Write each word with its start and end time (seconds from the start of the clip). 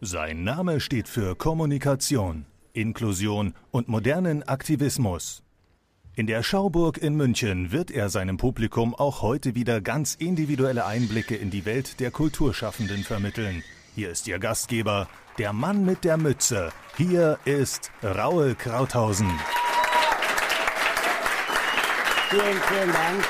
Sein 0.00 0.44
Name 0.44 0.80
steht 0.80 1.08
für 1.08 1.36
Kommunikation, 1.36 2.46
Inklusion 2.72 3.54
und 3.70 3.88
modernen 3.88 4.42
Aktivismus. 4.42 5.42
In 6.16 6.26
der 6.26 6.42
Schauburg 6.42 6.98
in 6.98 7.14
München 7.16 7.72
wird 7.72 7.90
er 7.90 8.08
seinem 8.08 8.36
Publikum 8.36 8.94
auch 8.94 9.22
heute 9.22 9.54
wieder 9.54 9.80
ganz 9.80 10.14
individuelle 10.14 10.84
Einblicke 10.84 11.36
in 11.36 11.50
die 11.50 11.64
Welt 11.64 12.00
der 12.00 12.10
Kulturschaffenden 12.10 13.02
vermitteln. 13.02 13.62
Hier 13.94 14.10
ist 14.10 14.26
Ihr 14.26 14.38
Gastgeber, 14.38 15.08
der 15.38 15.52
Mann 15.52 15.84
mit 15.84 16.04
der 16.04 16.16
Mütze. 16.16 16.70
Hier 16.96 17.38
ist 17.44 17.90
Raul 18.02 18.54
Krauthausen. 18.56 19.30
Vielen, 22.30 22.60
vielen 22.68 22.92
Dank. 22.92 23.24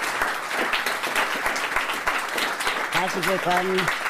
Herzlich 2.92 3.28
willkommen. 3.28 4.03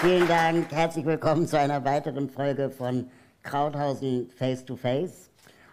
Vielen 0.00 0.26
Dank. 0.28 0.72
Herzlich 0.72 1.04
willkommen 1.04 1.46
zu 1.46 1.58
einer 1.58 1.84
weiteren 1.84 2.30
Folge 2.30 2.70
von 2.70 3.10
Krauthausen 3.42 4.30
Face 4.30 4.64
to 4.64 4.74
Face. 4.74 5.28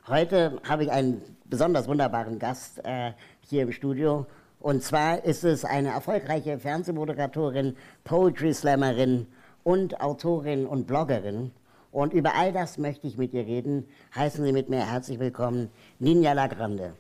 Heute 0.06 0.60
habe 0.68 0.84
ich 0.84 0.92
einen 0.92 1.22
besonders 1.46 1.88
wunderbaren 1.88 2.38
Gast 2.38 2.82
äh, 2.84 3.14
hier 3.40 3.64
im 3.64 3.72
Studio. 3.72 4.26
Und 4.60 4.84
zwar 4.84 5.24
ist 5.24 5.46
es 5.46 5.64
eine 5.64 5.92
erfolgreiche 5.92 6.60
Fernsehmoderatorin, 6.60 7.78
Poetry 8.04 8.54
Slammerin 8.54 9.28
und 9.64 10.02
Autorin 10.02 10.66
und 10.66 10.88
Bloggerin. 10.88 11.52
Und 11.94 12.12
über 12.12 12.36
all 12.36 12.52
das 12.52 12.78
möchte 12.78 13.08
ich 13.08 13.18
mit 13.18 13.34
ihr 13.34 13.46
reden. 13.46 13.88
Heißen 14.14 14.44
Sie 14.44 14.52
mit 14.52 14.68
mir 14.68 14.92
herzlich 14.92 15.20
willkommen, 15.20 15.70
Ninja 16.00 16.34
Lagrande. 16.34 16.96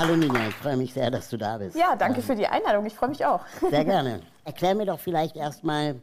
Hallo 0.00 0.16
Nina, 0.16 0.48
ich 0.48 0.54
freue 0.54 0.78
mich 0.78 0.94
sehr, 0.94 1.10
dass 1.10 1.28
du 1.28 1.36
da 1.36 1.58
bist. 1.58 1.76
Ja, 1.76 1.94
danke 1.94 2.22
für 2.22 2.34
die 2.34 2.46
Einladung. 2.46 2.86
Ich 2.86 2.94
freue 2.94 3.10
mich 3.10 3.22
auch. 3.26 3.40
Sehr 3.68 3.84
gerne. 3.84 4.22
Erklär 4.46 4.74
mir 4.74 4.86
doch 4.86 4.98
vielleicht 4.98 5.36
erstmal, 5.36 5.96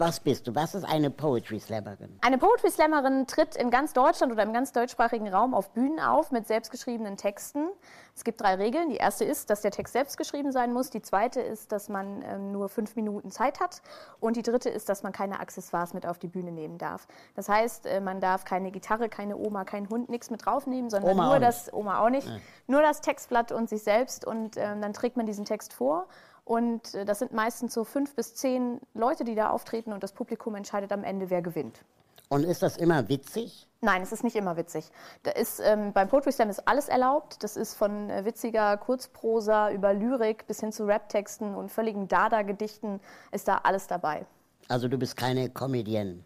was 0.00 0.18
bist 0.18 0.46
du? 0.46 0.54
Was 0.54 0.74
ist 0.74 0.84
eine 0.84 1.10
Poetry 1.10 1.60
Slammerin? 1.60 2.18
Eine 2.22 2.38
Poetry 2.38 2.70
Slammerin 2.70 3.26
tritt 3.26 3.54
in 3.54 3.70
ganz 3.70 3.92
Deutschland 3.92 4.32
oder 4.32 4.42
im 4.42 4.52
ganz 4.52 4.72
deutschsprachigen 4.72 5.28
Raum 5.28 5.54
auf 5.54 5.70
Bühnen 5.70 6.00
auf 6.00 6.30
mit 6.30 6.46
selbstgeschriebenen 6.46 7.16
Texten. 7.16 7.68
Es 8.16 8.24
gibt 8.24 8.40
drei 8.40 8.54
Regeln. 8.54 8.88
Die 8.88 8.96
erste 8.96 9.24
ist, 9.24 9.50
dass 9.50 9.60
der 9.60 9.70
Text 9.70 9.92
selbst 9.92 10.16
geschrieben 10.16 10.52
sein 10.52 10.72
muss. 10.72 10.90
Die 10.90 11.02
zweite 11.02 11.40
ist, 11.40 11.70
dass 11.70 11.88
man 11.88 12.22
ähm, 12.22 12.50
nur 12.50 12.68
fünf 12.68 12.96
Minuten 12.96 13.30
Zeit 13.30 13.60
hat. 13.60 13.82
Und 14.18 14.36
die 14.36 14.42
dritte 14.42 14.70
ist, 14.70 14.88
dass 14.88 15.02
man 15.02 15.12
keine 15.12 15.38
Accessoires 15.40 15.94
mit 15.94 16.06
auf 16.06 16.18
die 16.18 16.28
Bühne 16.28 16.50
nehmen 16.50 16.78
darf. 16.78 17.06
Das 17.36 17.48
heißt, 17.48 17.86
äh, 17.86 18.00
man 18.00 18.20
darf 18.20 18.44
keine 18.44 18.70
Gitarre, 18.70 19.08
keine 19.08 19.36
Oma, 19.36 19.64
keinen 19.64 19.88
Hund, 19.90 20.08
nichts 20.08 20.30
mit 20.30 20.44
draufnehmen, 20.44 20.90
sondern 20.90 21.12
Oma 21.12 21.26
nur 21.28 21.38
das, 21.40 21.72
Oma 21.72 22.00
auch 22.00 22.10
nicht, 22.10 22.26
Ja. 22.26 22.38
nur 22.66 22.82
das 22.82 23.00
Textblatt 23.00 23.52
und 23.52 23.68
sich 23.68 23.82
selbst. 23.82 24.26
Und 24.26 24.56
ähm, 24.56 24.80
dann 24.80 24.92
trägt 24.92 25.16
man 25.16 25.26
diesen 25.26 25.44
Text 25.44 25.72
vor. 25.72 26.06
Und 26.50 26.96
äh, 26.96 27.04
das 27.04 27.20
sind 27.20 27.32
meistens 27.32 27.72
so 27.72 27.84
fünf 27.84 28.16
bis 28.16 28.34
zehn 28.34 28.80
Leute, 28.92 29.22
die 29.22 29.36
da 29.36 29.50
auftreten 29.50 29.92
und 29.92 30.02
das 30.02 30.10
Publikum 30.10 30.56
entscheidet 30.56 30.90
am 30.90 31.04
Ende, 31.04 31.30
wer 31.30 31.42
gewinnt. 31.42 31.84
Und 32.28 32.42
ist 32.42 32.60
das 32.60 32.76
immer 32.76 33.08
witzig? 33.08 33.68
Nein, 33.80 34.02
es 34.02 34.10
ist 34.10 34.24
nicht 34.24 34.34
immer 34.34 34.56
witzig. 34.56 34.90
Da 35.22 35.30
ist, 35.30 35.60
ähm, 35.60 35.92
beim 35.92 36.08
Poetry 36.08 36.32
Slam 36.32 36.50
ist 36.50 36.66
alles 36.66 36.88
erlaubt. 36.88 37.44
Das 37.44 37.56
ist 37.56 37.74
von 37.74 38.10
äh, 38.10 38.24
witziger 38.24 38.76
Kurzprosa 38.78 39.70
über 39.70 39.94
Lyrik 39.94 40.48
bis 40.48 40.58
hin 40.58 40.72
zu 40.72 40.88
Raptexten 40.88 41.54
und 41.54 41.70
völligen 41.70 42.08
Dada-Gedichten 42.08 42.98
ist 43.30 43.46
da 43.46 43.58
alles 43.62 43.86
dabei. 43.86 44.26
Also 44.66 44.88
du 44.88 44.98
bist 44.98 45.16
keine 45.16 45.50
Comedienne. 45.50 46.24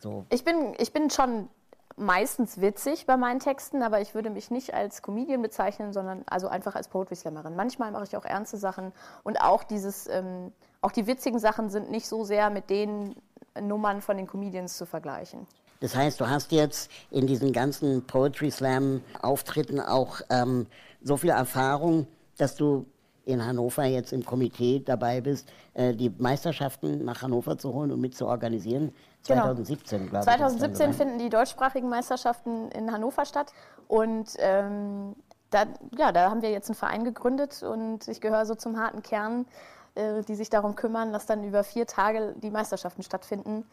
So. 0.00 0.26
Ich 0.28 0.44
bin, 0.44 0.74
ich 0.78 0.92
bin 0.92 1.10
schon 1.10 1.48
meistens 1.96 2.60
witzig 2.60 3.06
bei 3.06 3.16
meinen 3.16 3.40
Texten, 3.40 3.82
aber 3.82 4.00
ich 4.00 4.14
würde 4.14 4.30
mich 4.30 4.50
nicht 4.50 4.74
als 4.74 5.02
Comedian 5.02 5.42
bezeichnen, 5.42 5.92
sondern 5.92 6.22
also 6.26 6.48
einfach 6.48 6.74
als 6.74 6.88
Poetry 6.88 7.16
Slammerin. 7.16 7.56
Manchmal 7.56 7.90
mache 7.90 8.04
ich 8.04 8.16
auch 8.16 8.24
ernste 8.24 8.58
Sachen 8.58 8.92
und 9.24 9.40
auch 9.40 9.64
dieses, 9.64 10.06
ähm, 10.08 10.52
auch 10.82 10.92
die 10.92 11.06
witzigen 11.06 11.38
Sachen 11.38 11.70
sind 11.70 11.90
nicht 11.90 12.06
so 12.06 12.24
sehr 12.24 12.50
mit 12.50 12.70
den 12.70 13.16
Nummern 13.60 14.02
von 14.02 14.16
den 14.16 14.26
Comedians 14.26 14.76
zu 14.76 14.84
vergleichen. 14.84 15.46
Das 15.80 15.94
heißt, 15.94 16.20
du 16.20 16.28
hast 16.28 16.52
jetzt 16.52 16.90
in 17.10 17.26
diesen 17.26 17.52
ganzen 17.52 18.06
Poetry 18.06 18.50
Slam 18.50 19.02
Auftritten 19.20 19.80
auch 19.80 20.20
ähm, 20.30 20.66
so 21.02 21.16
viel 21.16 21.30
Erfahrung, 21.30 22.06
dass 22.38 22.56
du 22.56 22.86
in 23.26 23.44
Hannover 23.44 23.84
jetzt 23.84 24.12
im 24.12 24.24
Komitee 24.24 24.80
dabei 24.80 25.20
bist, 25.20 25.48
äh, 25.74 25.92
die 25.94 26.10
Meisterschaften 26.16 27.04
nach 27.04 27.22
Hannover 27.22 27.58
zu 27.58 27.74
holen 27.74 27.90
und 27.90 28.00
mit 28.00 28.16
zu 28.16 28.26
organisieren. 28.26 28.94
Genau. 29.26 29.42
2017, 29.42 30.08
glaube 30.08 30.16
ich. 30.16 30.18
ist 30.20 30.24
2017 30.24 30.78
dann, 30.78 30.88
oder? 30.88 30.96
finden 30.96 31.18
die 31.18 31.28
deutschsprachigen 31.28 31.88
Meisterschaften 31.88 32.70
in 32.70 32.90
Hannover 32.92 33.24
statt. 33.24 33.52
Und 33.88 34.30
ähm, 34.38 35.16
da, 35.50 35.64
ja, 35.98 36.12
da 36.12 36.30
haben 36.30 36.40
wir 36.40 36.50
jetzt 36.50 36.70
einen 36.70 36.76
Verein 36.76 37.04
gegründet 37.04 37.62
und 37.62 38.06
ich 38.06 38.20
gehöre 38.20 38.46
so 38.46 38.54
zum 38.54 38.78
harten 38.78 39.02
Kern, 39.02 39.46
äh, 39.96 40.22
die 40.22 40.36
sich 40.36 40.48
darum 40.48 40.76
kümmern, 40.76 41.12
dass 41.12 41.26
dann 41.26 41.42
über 41.42 41.64
vier 41.64 41.86
Tage 41.86 42.34
die 42.40 42.50
Meisterschaften 42.50 43.02
stattfinden. 43.02 43.64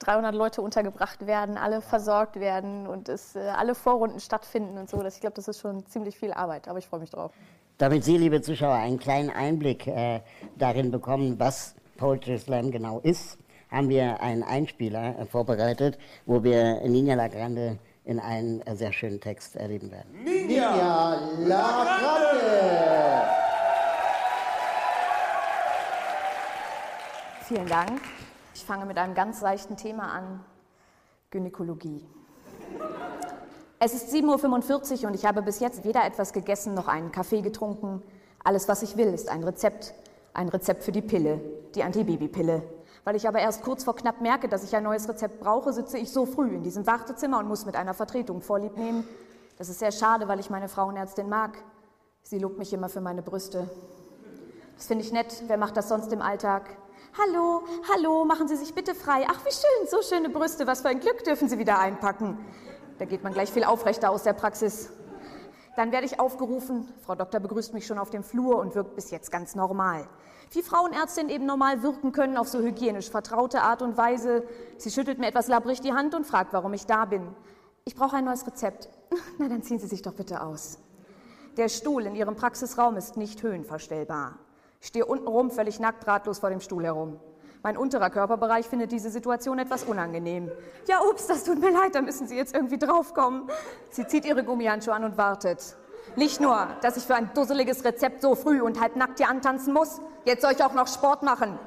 300 0.00 0.34
Leute 0.34 0.62
untergebracht 0.62 1.26
werden, 1.26 1.56
alle 1.56 1.80
versorgt 1.80 2.38
werden 2.38 2.86
und 2.86 3.08
es, 3.08 3.34
äh, 3.34 3.40
alle 3.40 3.74
Vorrunden 3.74 4.20
stattfinden 4.20 4.78
und 4.78 4.88
so. 4.88 5.02
Das, 5.02 5.16
ich 5.16 5.20
glaube, 5.20 5.34
das 5.34 5.48
ist 5.48 5.60
schon 5.60 5.84
ziemlich 5.86 6.16
viel 6.16 6.32
Arbeit, 6.32 6.68
aber 6.68 6.78
ich 6.78 6.86
freue 6.86 7.00
mich 7.00 7.10
drauf. 7.10 7.32
Damit 7.76 8.04
Sie, 8.04 8.16
liebe 8.16 8.40
Zuschauer, 8.40 8.74
einen 8.76 9.00
kleinen 9.00 9.30
Einblick 9.30 9.88
äh, 9.88 10.20
darin 10.56 10.92
bekommen, 10.92 11.40
was 11.40 11.74
Poetry 11.96 12.38
Slam 12.38 12.70
genau 12.70 13.00
ist, 13.00 13.36
haben 13.68 13.88
wir 13.88 14.20
einen 14.20 14.44
Einspieler 14.44 15.18
äh, 15.18 15.26
vorbereitet, 15.26 15.98
wo 16.24 16.44
wir 16.44 16.80
Nina 16.86 17.14
Lagrande 17.14 17.80
in 18.04 18.20
einen 18.20 18.60
äh, 18.62 18.76
sehr 18.76 18.92
schönen 18.92 19.20
Text 19.20 19.56
erleben 19.56 19.90
werden. 19.90 20.22
Ninja 20.22 21.18
La 21.40 21.84
Grande. 21.98 23.24
Vielen 27.48 27.66
Dank. 27.66 28.00
Ich 28.54 28.64
fange 28.64 28.86
mit 28.86 28.98
einem 28.98 29.14
ganz 29.14 29.40
seichten 29.40 29.76
Thema 29.76 30.12
an. 30.12 30.44
Gynäkologie. 31.30 32.06
Es 33.80 33.92
ist 33.92 34.14
7.45 34.14 35.02
Uhr 35.02 35.08
und 35.08 35.14
ich 35.14 35.26
habe 35.26 35.42
bis 35.42 35.60
jetzt 35.60 35.84
weder 35.84 36.04
etwas 36.04 36.32
gegessen 36.32 36.74
noch 36.74 36.88
einen 36.88 37.12
Kaffee 37.12 37.42
getrunken. 37.42 38.02
Alles, 38.42 38.68
was 38.68 38.82
ich 38.82 38.96
will, 38.96 39.12
ist 39.12 39.28
ein 39.28 39.42
Rezept. 39.42 39.94
Ein 40.32 40.48
Rezept 40.48 40.84
für 40.84 40.92
die 40.92 41.02
Pille, 41.02 41.40
die 41.74 41.82
Antibabypille. 41.82 42.62
Weil 43.04 43.16
ich 43.16 43.28
aber 43.28 43.40
erst 43.40 43.62
kurz 43.62 43.84
vor 43.84 43.94
knapp 43.96 44.20
merke, 44.20 44.48
dass 44.48 44.64
ich 44.64 44.74
ein 44.74 44.82
neues 44.82 45.08
Rezept 45.08 45.40
brauche, 45.40 45.72
sitze 45.72 45.98
ich 45.98 46.10
so 46.10 46.24
früh 46.24 46.54
in 46.54 46.62
diesem 46.62 46.86
Wartezimmer 46.86 47.38
und 47.38 47.48
muss 47.48 47.66
mit 47.66 47.76
einer 47.76 47.94
Vertretung 47.94 48.40
Vorlieb 48.40 48.76
nehmen. 48.76 49.06
Das 49.58 49.68
ist 49.68 49.78
sehr 49.78 49.92
schade, 49.92 50.28
weil 50.28 50.40
ich 50.40 50.50
meine 50.50 50.68
Frauenärztin 50.68 51.28
mag. 51.28 51.58
Sie 52.22 52.38
lobt 52.38 52.58
mich 52.58 52.72
immer 52.72 52.88
für 52.88 53.00
meine 53.00 53.22
Brüste. 53.22 53.68
Das 54.76 54.86
finde 54.86 55.04
ich 55.04 55.12
nett. 55.12 55.42
Wer 55.46 55.58
macht 55.58 55.76
das 55.76 55.88
sonst 55.88 56.12
im 56.12 56.22
Alltag? 56.22 56.76
Hallo, 57.18 57.62
hallo, 57.92 58.24
machen 58.24 58.48
Sie 58.48 58.56
sich 58.56 58.74
bitte 58.74 58.94
frei. 58.94 59.26
Ach, 59.28 59.44
wie 59.44 59.52
schön, 59.52 59.88
so 59.88 60.02
schöne 60.02 60.30
Brüste. 60.30 60.66
Was 60.66 60.80
für 60.80 60.88
ein 60.88 61.00
Glück 61.00 61.22
dürfen 61.24 61.48
Sie 61.48 61.58
wieder 61.58 61.78
einpacken. 61.78 62.38
Da 62.98 63.04
geht 63.04 63.24
man 63.24 63.32
gleich 63.32 63.50
viel 63.50 63.64
aufrechter 63.64 64.10
aus 64.10 64.22
der 64.22 64.32
Praxis. 64.32 64.90
Dann 65.76 65.90
werde 65.90 66.06
ich 66.06 66.20
aufgerufen. 66.20 66.88
Frau 67.04 67.14
Doktor 67.14 67.40
begrüßt 67.40 67.74
mich 67.74 67.86
schon 67.86 67.98
auf 67.98 68.10
dem 68.10 68.22
Flur 68.22 68.58
und 68.58 68.74
wirkt 68.74 68.94
bis 68.94 69.10
jetzt 69.10 69.32
ganz 69.32 69.54
normal. 69.54 70.06
Wie 70.52 70.62
Frauenärztinnen 70.62 71.30
eben 71.30 71.46
normal 71.46 71.82
wirken 71.82 72.12
können 72.12 72.36
auf 72.36 72.48
so 72.48 72.60
hygienisch 72.60 73.10
vertraute 73.10 73.62
Art 73.62 73.82
und 73.82 73.96
Weise. 73.96 74.44
Sie 74.78 74.90
schüttelt 74.90 75.18
mir 75.18 75.26
etwas 75.26 75.48
labbrig 75.48 75.80
die 75.80 75.92
Hand 75.92 76.14
und 76.14 76.26
fragt, 76.26 76.52
warum 76.52 76.72
ich 76.74 76.86
da 76.86 77.04
bin. 77.04 77.26
Ich 77.84 77.96
brauche 77.96 78.16
ein 78.16 78.24
neues 78.24 78.46
Rezept. 78.46 78.88
Na, 79.38 79.48
dann 79.48 79.62
ziehen 79.62 79.80
Sie 79.80 79.88
sich 79.88 80.02
doch 80.02 80.14
bitte 80.14 80.42
aus. 80.42 80.78
Der 81.56 81.68
Stuhl 81.68 82.06
in 82.06 82.14
Ihrem 82.14 82.36
Praxisraum 82.36 82.96
ist 82.96 83.16
nicht 83.16 83.42
höhenverstellbar. 83.42 84.38
Ich 84.80 84.88
stehe 84.88 85.06
untenrum 85.06 85.50
völlig 85.50 85.80
nackt 85.80 86.06
ratlos 86.06 86.38
vor 86.38 86.50
dem 86.50 86.60
Stuhl 86.60 86.84
herum. 86.84 87.18
Mein 87.64 87.78
unterer 87.78 88.10
Körperbereich 88.10 88.68
findet 88.68 88.92
diese 88.92 89.08
Situation 89.08 89.58
etwas 89.58 89.84
unangenehm. 89.84 90.52
Ja, 90.86 91.00
ups, 91.00 91.28
das 91.28 91.44
tut 91.44 91.58
mir 91.60 91.70
leid, 91.70 91.94
da 91.94 92.02
müssen 92.02 92.26
Sie 92.26 92.36
jetzt 92.36 92.54
irgendwie 92.54 92.76
draufkommen. 92.76 93.48
Sie 93.90 94.06
zieht 94.06 94.26
ihre 94.26 94.44
Gummihandschuhe 94.44 94.92
an 94.92 95.02
und 95.02 95.16
wartet. 95.16 95.74
Nicht 96.14 96.42
nur, 96.42 96.68
dass 96.82 96.98
ich 96.98 97.04
für 97.04 97.14
ein 97.14 97.30
dusseliges 97.32 97.82
Rezept 97.82 98.20
so 98.20 98.34
früh 98.34 98.60
und 98.60 98.82
halb 98.82 98.96
nackt 98.96 99.16
hier 99.16 99.30
antanzen 99.30 99.72
muss, 99.72 100.02
jetzt 100.26 100.42
soll 100.42 100.52
ich 100.52 100.62
auch 100.62 100.74
noch 100.74 100.86
Sport 100.88 101.22
machen. 101.22 101.58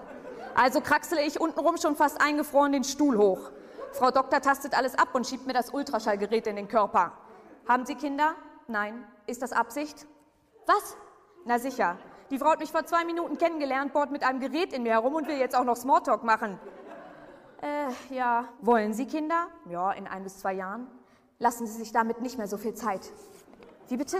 Also 0.53 0.81
kraxele 0.81 1.23
ich 1.23 1.41
untenrum 1.41 1.77
schon 1.77 1.95
fast 1.95 2.21
eingefroren 2.21 2.73
den 2.73 2.83
Stuhl 2.83 3.17
hoch. 3.17 3.49
Frau 3.93 4.11
Doktor 4.11 4.39
tastet 4.39 4.77
alles 4.77 4.93
ab 4.93 5.09
und 5.13 5.25
schiebt 5.25 5.47
mir 5.47 5.53
das 5.53 5.71
Ultraschallgerät 5.71 6.45
in 6.45 6.57
den 6.57 6.67
Körper. 6.67 7.13
Haben 7.67 7.87
Sie 7.87 7.95
Kinder? 7.95 8.35
Nein. 8.67 9.03
Ist 9.25 9.41
das 9.41 9.51
Absicht? 9.51 10.05
Was? 10.67 10.95
Na 11.45 11.57
sicher. 11.57 11.97
Die 12.29 12.37
Frau 12.37 12.51
hat 12.51 12.59
mich 12.59 12.71
vor 12.71 12.85
zwei 12.85 13.05
Minuten 13.05 13.37
kennengelernt, 13.37 13.93
bohrt 13.93 14.11
mit 14.11 14.23
einem 14.23 14.39
Gerät 14.39 14.73
in 14.73 14.83
mir 14.83 14.93
herum 14.93 15.15
und 15.15 15.27
will 15.27 15.37
jetzt 15.37 15.55
auch 15.55 15.63
noch 15.63 15.77
Smalltalk 15.77 16.23
machen. 16.23 16.59
Äh, 17.61 18.13
ja. 18.13 18.45
Wollen 18.61 18.93
Sie 18.93 19.05
Kinder? 19.05 19.47
Ja, 19.69 19.91
in 19.93 20.07
ein 20.07 20.23
bis 20.23 20.39
zwei 20.39 20.53
Jahren. 20.53 20.87
Lassen 21.39 21.65
Sie 21.67 21.77
sich 21.77 21.91
damit 21.91 22.21
nicht 22.21 22.37
mehr 22.37 22.47
so 22.47 22.57
viel 22.57 22.73
Zeit. 22.73 23.11
Wie 23.87 23.97
bitte? 23.97 24.17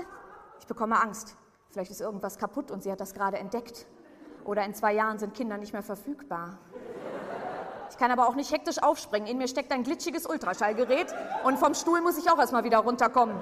Ich 0.59 0.67
bekomme 0.67 1.01
Angst. 1.01 1.35
Vielleicht 1.69 1.91
ist 1.91 2.01
irgendwas 2.01 2.37
kaputt 2.37 2.71
und 2.71 2.81
sie 2.81 2.91
hat 2.91 3.01
das 3.01 3.13
gerade 3.13 3.37
entdeckt. 3.37 3.85
Oder 4.45 4.63
in 4.63 4.73
zwei 4.73 4.93
Jahren 4.93 5.19
sind 5.19 5.33
Kinder 5.33 5.57
nicht 5.57 5.73
mehr 5.73 5.83
verfügbar. 5.83 6.57
Ich 7.89 7.97
kann 7.97 8.11
aber 8.11 8.27
auch 8.27 8.35
nicht 8.35 8.51
hektisch 8.51 8.81
aufspringen. 8.81 9.27
In 9.27 9.37
mir 9.37 9.47
steckt 9.47 9.71
ein 9.71 9.83
glitschiges 9.83 10.25
Ultraschallgerät 10.25 11.13
und 11.43 11.57
vom 11.59 11.73
Stuhl 11.73 12.01
muss 12.01 12.17
ich 12.17 12.31
auch 12.31 12.39
erstmal 12.39 12.63
wieder 12.63 12.79
runterkommen. 12.79 13.41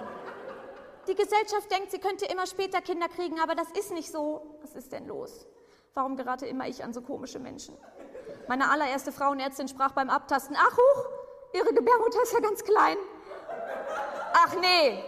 Die 1.07 1.16
Gesellschaft 1.16 1.69
denkt, 1.72 1.92
sie 1.92 2.00
könnte 2.00 2.25
immer 2.25 2.48
später 2.48 2.81
Kinder 2.81 3.07
kriegen, 3.07 3.40
aber 3.40 3.54
das 3.56 3.69
ist 3.72 3.92
nicht 3.92 4.12
so. 4.12 4.57
Was 4.62 4.74
ist 4.75 4.92
denn 4.92 5.07
los? 5.07 5.46
Warum 5.94 6.18
gerate 6.18 6.48
immer 6.48 6.68
ich 6.68 6.84
an 6.84 6.94
so 6.94 7.02
komische 7.02 7.40
Menschen? 7.40 7.78
Meine 8.48 8.69
allererste 8.69 9.12
Frauenärztin 9.12 9.68
sprach 9.68 9.92
beim 9.92 10.10
Abtasten, 10.10 10.56
ach 10.60 10.78
huch, 10.78 11.06
Ihre 11.54 11.74
Gebärmutter 11.74 12.22
ist 12.24 12.34
ja 12.34 12.40
ganz 12.40 12.63
klein. 12.63 12.98
Ach 14.34 14.56
nee, 14.60 15.04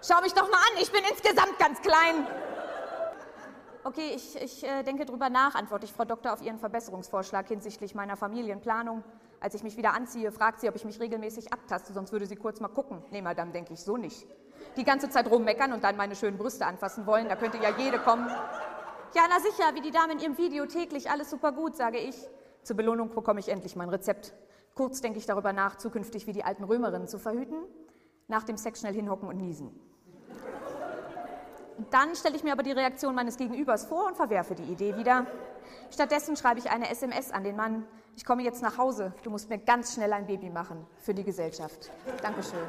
schau 0.00 0.20
mich 0.20 0.32
doch 0.32 0.48
mal 0.48 0.58
an, 0.58 0.80
ich 0.80 0.92
bin 0.92 1.02
insgesamt 1.10 1.58
ganz 1.58 1.80
klein. 1.80 2.26
Okay, 3.84 4.12
ich, 4.14 4.40
ich 4.40 4.62
äh, 4.62 4.84
denke 4.84 5.04
drüber 5.04 5.28
nach, 5.28 5.56
antworte 5.56 5.86
ich 5.86 5.92
Frau 5.92 6.04
Doktor 6.04 6.34
auf 6.34 6.40
Ihren 6.40 6.60
Verbesserungsvorschlag 6.60 7.48
hinsichtlich 7.48 7.96
meiner 7.96 8.16
Familienplanung. 8.16 9.02
Als 9.40 9.54
ich 9.54 9.64
mich 9.64 9.76
wieder 9.76 9.92
anziehe, 9.92 10.30
fragt 10.30 10.60
sie, 10.60 10.68
ob 10.68 10.76
ich 10.76 10.84
mich 10.84 11.00
regelmäßig 11.00 11.52
abtaste, 11.52 11.92
sonst 11.92 12.12
würde 12.12 12.26
sie 12.26 12.36
kurz 12.36 12.60
mal 12.60 12.68
gucken. 12.68 13.02
Nee, 13.10 13.22
Madame, 13.22 13.50
denke 13.50 13.74
ich, 13.74 13.82
so 13.82 13.96
nicht. 13.96 14.24
Die 14.76 14.84
ganze 14.84 15.10
Zeit 15.10 15.30
rummeckern 15.30 15.72
und 15.72 15.84
dann 15.84 15.96
meine 15.96 16.16
schönen 16.16 16.38
Brüste 16.38 16.66
anfassen 16.66 17.06
wollen, 17.06 17.28
da 17.28 17.36
könnte 17.36 17.58
ja 17.58 17.70
jede 17.76 17.98
kommen. 17.98 18.26
Ja, 19.14 19.22
na 19.28 19.40
sicher, 19.40 19.74
wie 19.74 19.82
die 19.82 19.90
Dame 19.90 20.14
in 20.14 20.20
ihrem 20.20 20.38
Video 20.38 20.64
täglich, 20.66 21.10
alles 21.10 21.30
super 21.30 21.52
gut, 21.52 21.76
sage 21.76 21.98
ich. 21.98 22.16
Zur 22.62 22.76
Belohnung 22.76 23.10
bekomme 23.10 23.40
ich 23.40 23.48
endlich 23.48 23.76
mein 23.76 23.90
Rezept. 23.90 24.32
Kurz 24.74 25.00
denke 25.00 25.18
ich 25.18 25.26
darüber 25.26 25.52
nach, 25.52 25.76
zukünftig 25.76 26.26
wie 26.26 26.32
die 26.32 26.44
alten 26.44 26.64
Römerinnen 26.64 27.08
zu 27.08 27.18
verhüten, 27.18 27.58
nach 28.28 28.44
dem 28.44 28.56
Sex 28.56 28.80
schnell 28.80 28.94
hinhocken 28.94 29.28
und 29.28 29.36
niesen. 29.36 29.78
Dann 31.90 32.14
stelle 32.14 32.36
ich 32.36 32.44
mir 32.44 32.52
aber 32.52 32.62
die 32.62 32.72
Reaktion 32.72 33.14
meines 33.14 33.36
Gegenübers 33.36 33.84
vor 33.84 34.06
und 34.06 34.16
verwerfe 34.16 34.54
die 34.54 34.64
Idee 34.64 34.96
wieder. 34.96 35.26
Stattdessen 35.90 36.36
schreibe 36.36 36.60
ich 36.60 36.70
eine 36.70 36.90
SMS 36.90 37.32
an 37.32 37.44
den 37.44 37.56
Mann. 37.56 37.86
Ich 38.16 38.24
komme 38.24 38.42
jetzt 38.42 38.62
nach 38.62 38.78
Hause. 38.78 39.12
Du 39.22 39.30
musst 39.30 39.48
mir 39.48 39.58
ganz 39.58 39.94
schnell 39.94 40.12
ein 40.12 40.26
Baby 40.26 40.50
machen 40.50 40.86
für 40.98 41.14
die 41.14 41.24
Gesellschaft. 41.24 41.90
Dankeschön. 42.22 42.60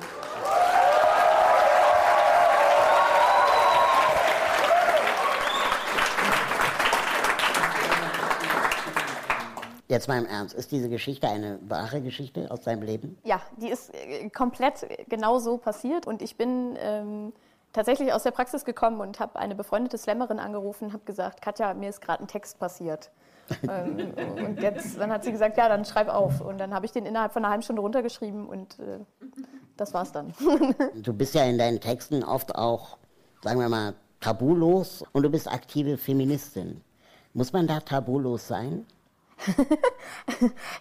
Jetzt 9.93 10.07
mal 10.07 10.17
im 10.17 10.25
Ernst, 10.25 10.55
ist 10.55 10.71
diese 10.71 10.89
Geschichte 10.89 11.29
eine 11.29 11.59
wahre 11.69 12.01
Geschichte 12.01 12.49
aus 12.49 12.61
deinem 12.61 12.81
Leben? 12.81 13.15
Ja, 13.23 13.39
die 13.57 13.69
ist 13.69 13.93
äh, 13.93 14.27
komplett 14.31 14.87
genau 15.07 15.37
so 15.37 15.59
passiert 15.59 16.07
und 16.07 16.23
ich 16.23 16.35
bin 16.35 16.75
ähm, 16.79 17.31
tatsächlich 17.73 18.11
aus 18.11 18.23
der 18.23 18.31
Praxis 18.31 18.65
gekommen 18.65 19.01
und 19.01 19.19
habe 19.19 19.37
eine 19.37 19.53
befreundete 19.53 19.99
Slammerin 19.99 20.39
angerufen 20.39 20.85
und 20.85 20.93
habe 20.93 21.05
gesagt, 21.05 21.43
Katja, 21.43 21.75
mir 21.75 21.89
ist 21.89 22.01
gerade 22.01 22.23
ein 22.23 22.27
Text 22.27 22.57
passiert. 22.57 23.11
ähm, 23.69 24.15
und 24.43 24.63
jetzt, 24.63 24.97
dann 24.97 25.11
hat 25.11 25.23
sie 25.23 25.31
gesagt, 25.31 25.57
ja, 25.57 25.69
dann 25.69 25.85
schreib 25.85 26.09
auf. 26.09 26.41
Und 26.41 26.57
dann 26.57 26.73
habe 26.73 26.87
ich 26.87 26.91
den 26.91 27.05
innerhalb 27.05 27.31
von 27.31 27.43
einer 27.43 27.51
halben 27.51 27.61
Stunde 27.61 27.83
runtergeschrieben 27.83 28.47
und 28.47 28.79
äh, 28.79 28.97
das 29.77 29.93
war's 29.93 30.11
dann. 30.11 30.33
du 30.95 31.13
bist 31.13 31.35
ja 31.35 31.43
in 31.43 31.59
deinen 31.59 31.79
Texten 31.79 32.23
oft 32.23 32.55
auch, 32.55 32.97
sagen 33.43 33.59
wir 33.59 33.69
mal, 33.69 33.93
tabulos 34.21 35.03
und 35.11 35.21
du 35.21 35.29
bist 35.29 35.47
aktive 35.47 35.99
Feministin. 35.99 36.81
Muss 37.35 37.53
man 37.53 37.67
da 37.67 37.79
tabulos 37.79 38.47
sein? 38.47 38.87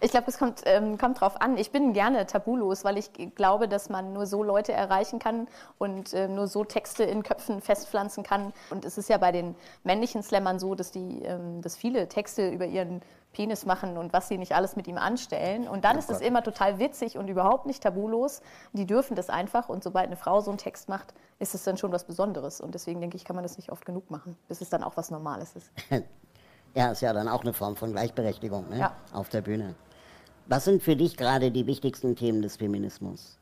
Ich 0.01 0.11
glaube, 0.11 0.27
es 0.29 0.39
kommt, 0.39 0.63
ähm, 0.67 0.99
kommt 0.99 1.21
drauf 1.21 1.41
an. 1.41 1.57
Ich 1.57 1.71
bin 1.71 1.93
gerne 1.93 2.27
tabulos, 2.27 2.85
weil 2.85 2.99
ich 2.99 3.11
glaube, 3.35 3.69
dass 3.69 3.89
man 3.89 4.13
nur 4.13 4.27
so 4.27 4.43
Leute 4.43 4.73
erreichen 4.73 5.19
kann 5.19 5.49
und 5.79 6.13
äh, 6.13 6.29
nur 6.29 6.47
so 6.47 6.65
Texte 6.65 7.05
in 7.05 7.23
Köpfen 7.23 7.61
festpflanzen 7.61 8.23
kann. 8.23 8.53
Und 8.71 8.85
es 8.85 8.99
ist 8.99 9.09
ja 9.09 9.19
bei 9.19 9.33
den 9.33 9.55
männlichen 9.85 10.23
Slammern 10.23 10.59
so, 10.59 10.75
dass, 10.75 10.91
die, 10.91 11.23
ähm, 11.23 11.61
dass 11.63 11.77
viele 11.77 12.09
Texte 12.09 12.49
über 12.49 12.67
ihren 12.67 13.03
Penis 13.33 13.65
machen 13.65 13.97
und 13.97 14.13
was 14.13 14.29
sie 14.29 14.39
nicht 14.39 14.55
alles 14.55 14.77
mit 14.77 14.87
ihm 14.87 14.99
anstellen. 14.99 15.67
Und 15.67 15.85
dann 15.85 15.97
oh 15.97 15.99
ist 15.99 16.11
es 16.11 16.21
immer 16.21 16.43
total 16.43 16.79
witzig 16.79 17.17
und 17.17 17.29
überhaupt 17.29 17.67
nicht 17.67 17.83
tabulos. 17.83 18.43
Die 18.73 18.87
dürfen 18.87 19.17
das 19.17 19.31
einfach. 19.31 19.69
Und 19.69 19.83
sobald 19.83 20.07
eine 20.07 20.17
Frau 20.17 20.41
so 20.41 20.51
einen 20.51 20.59
Text 20.59 20.89
macht, 20.89 21.15
ist 21.39 21.55
es 21.55 21.65
dann 21.65 21.77
schon 21.77 21.93
was 21.93 22.05
Besonderes. 22.05 22.61
Und 22.61 22.75
deswegen 22.75 23.01
denke 23.01 23.17
ich, 23.17 23.25
kann 23.25 23.37
man 23.37 23.43
das 23.43 23.57
nicht 23.57 23.73
oft 23.73 23.85
genug 23.85 24.11
machen, 24.11 24.37
bis 24.49 24.61
es 24.61 24.69
dann 24.69 24.83
auch 24.83 24.97
was 24.97 25.11
Normales 25.11 25.57
ist. 25.57 25.71
Ja, 26.75 26.91
ist 26.91 27.03
ja 27.03 27.13
dann 27.13 27.29
auch 27.29 27.43
eine 27.43 27.53
Form 27.53 27.77
von 27.77 27.93
Gleichberechtigung 27.93 28.69
ne? 28.71 28.79
ja. 28.79 28.97
auf 29.13 29.29
der 29.29 29.43
Bühne. 29.43 29.75
Was 30.47 30.65
sind 30.65 30.83
für 30.83 30.97
dich 30.97 31.17
gerade 31.17 31.51
die 31.51 31.67
wichtigsten 31.67 32.17
Themen 32.17 32.43
des 32.43 32.57
Feminismus? 32.57 33.39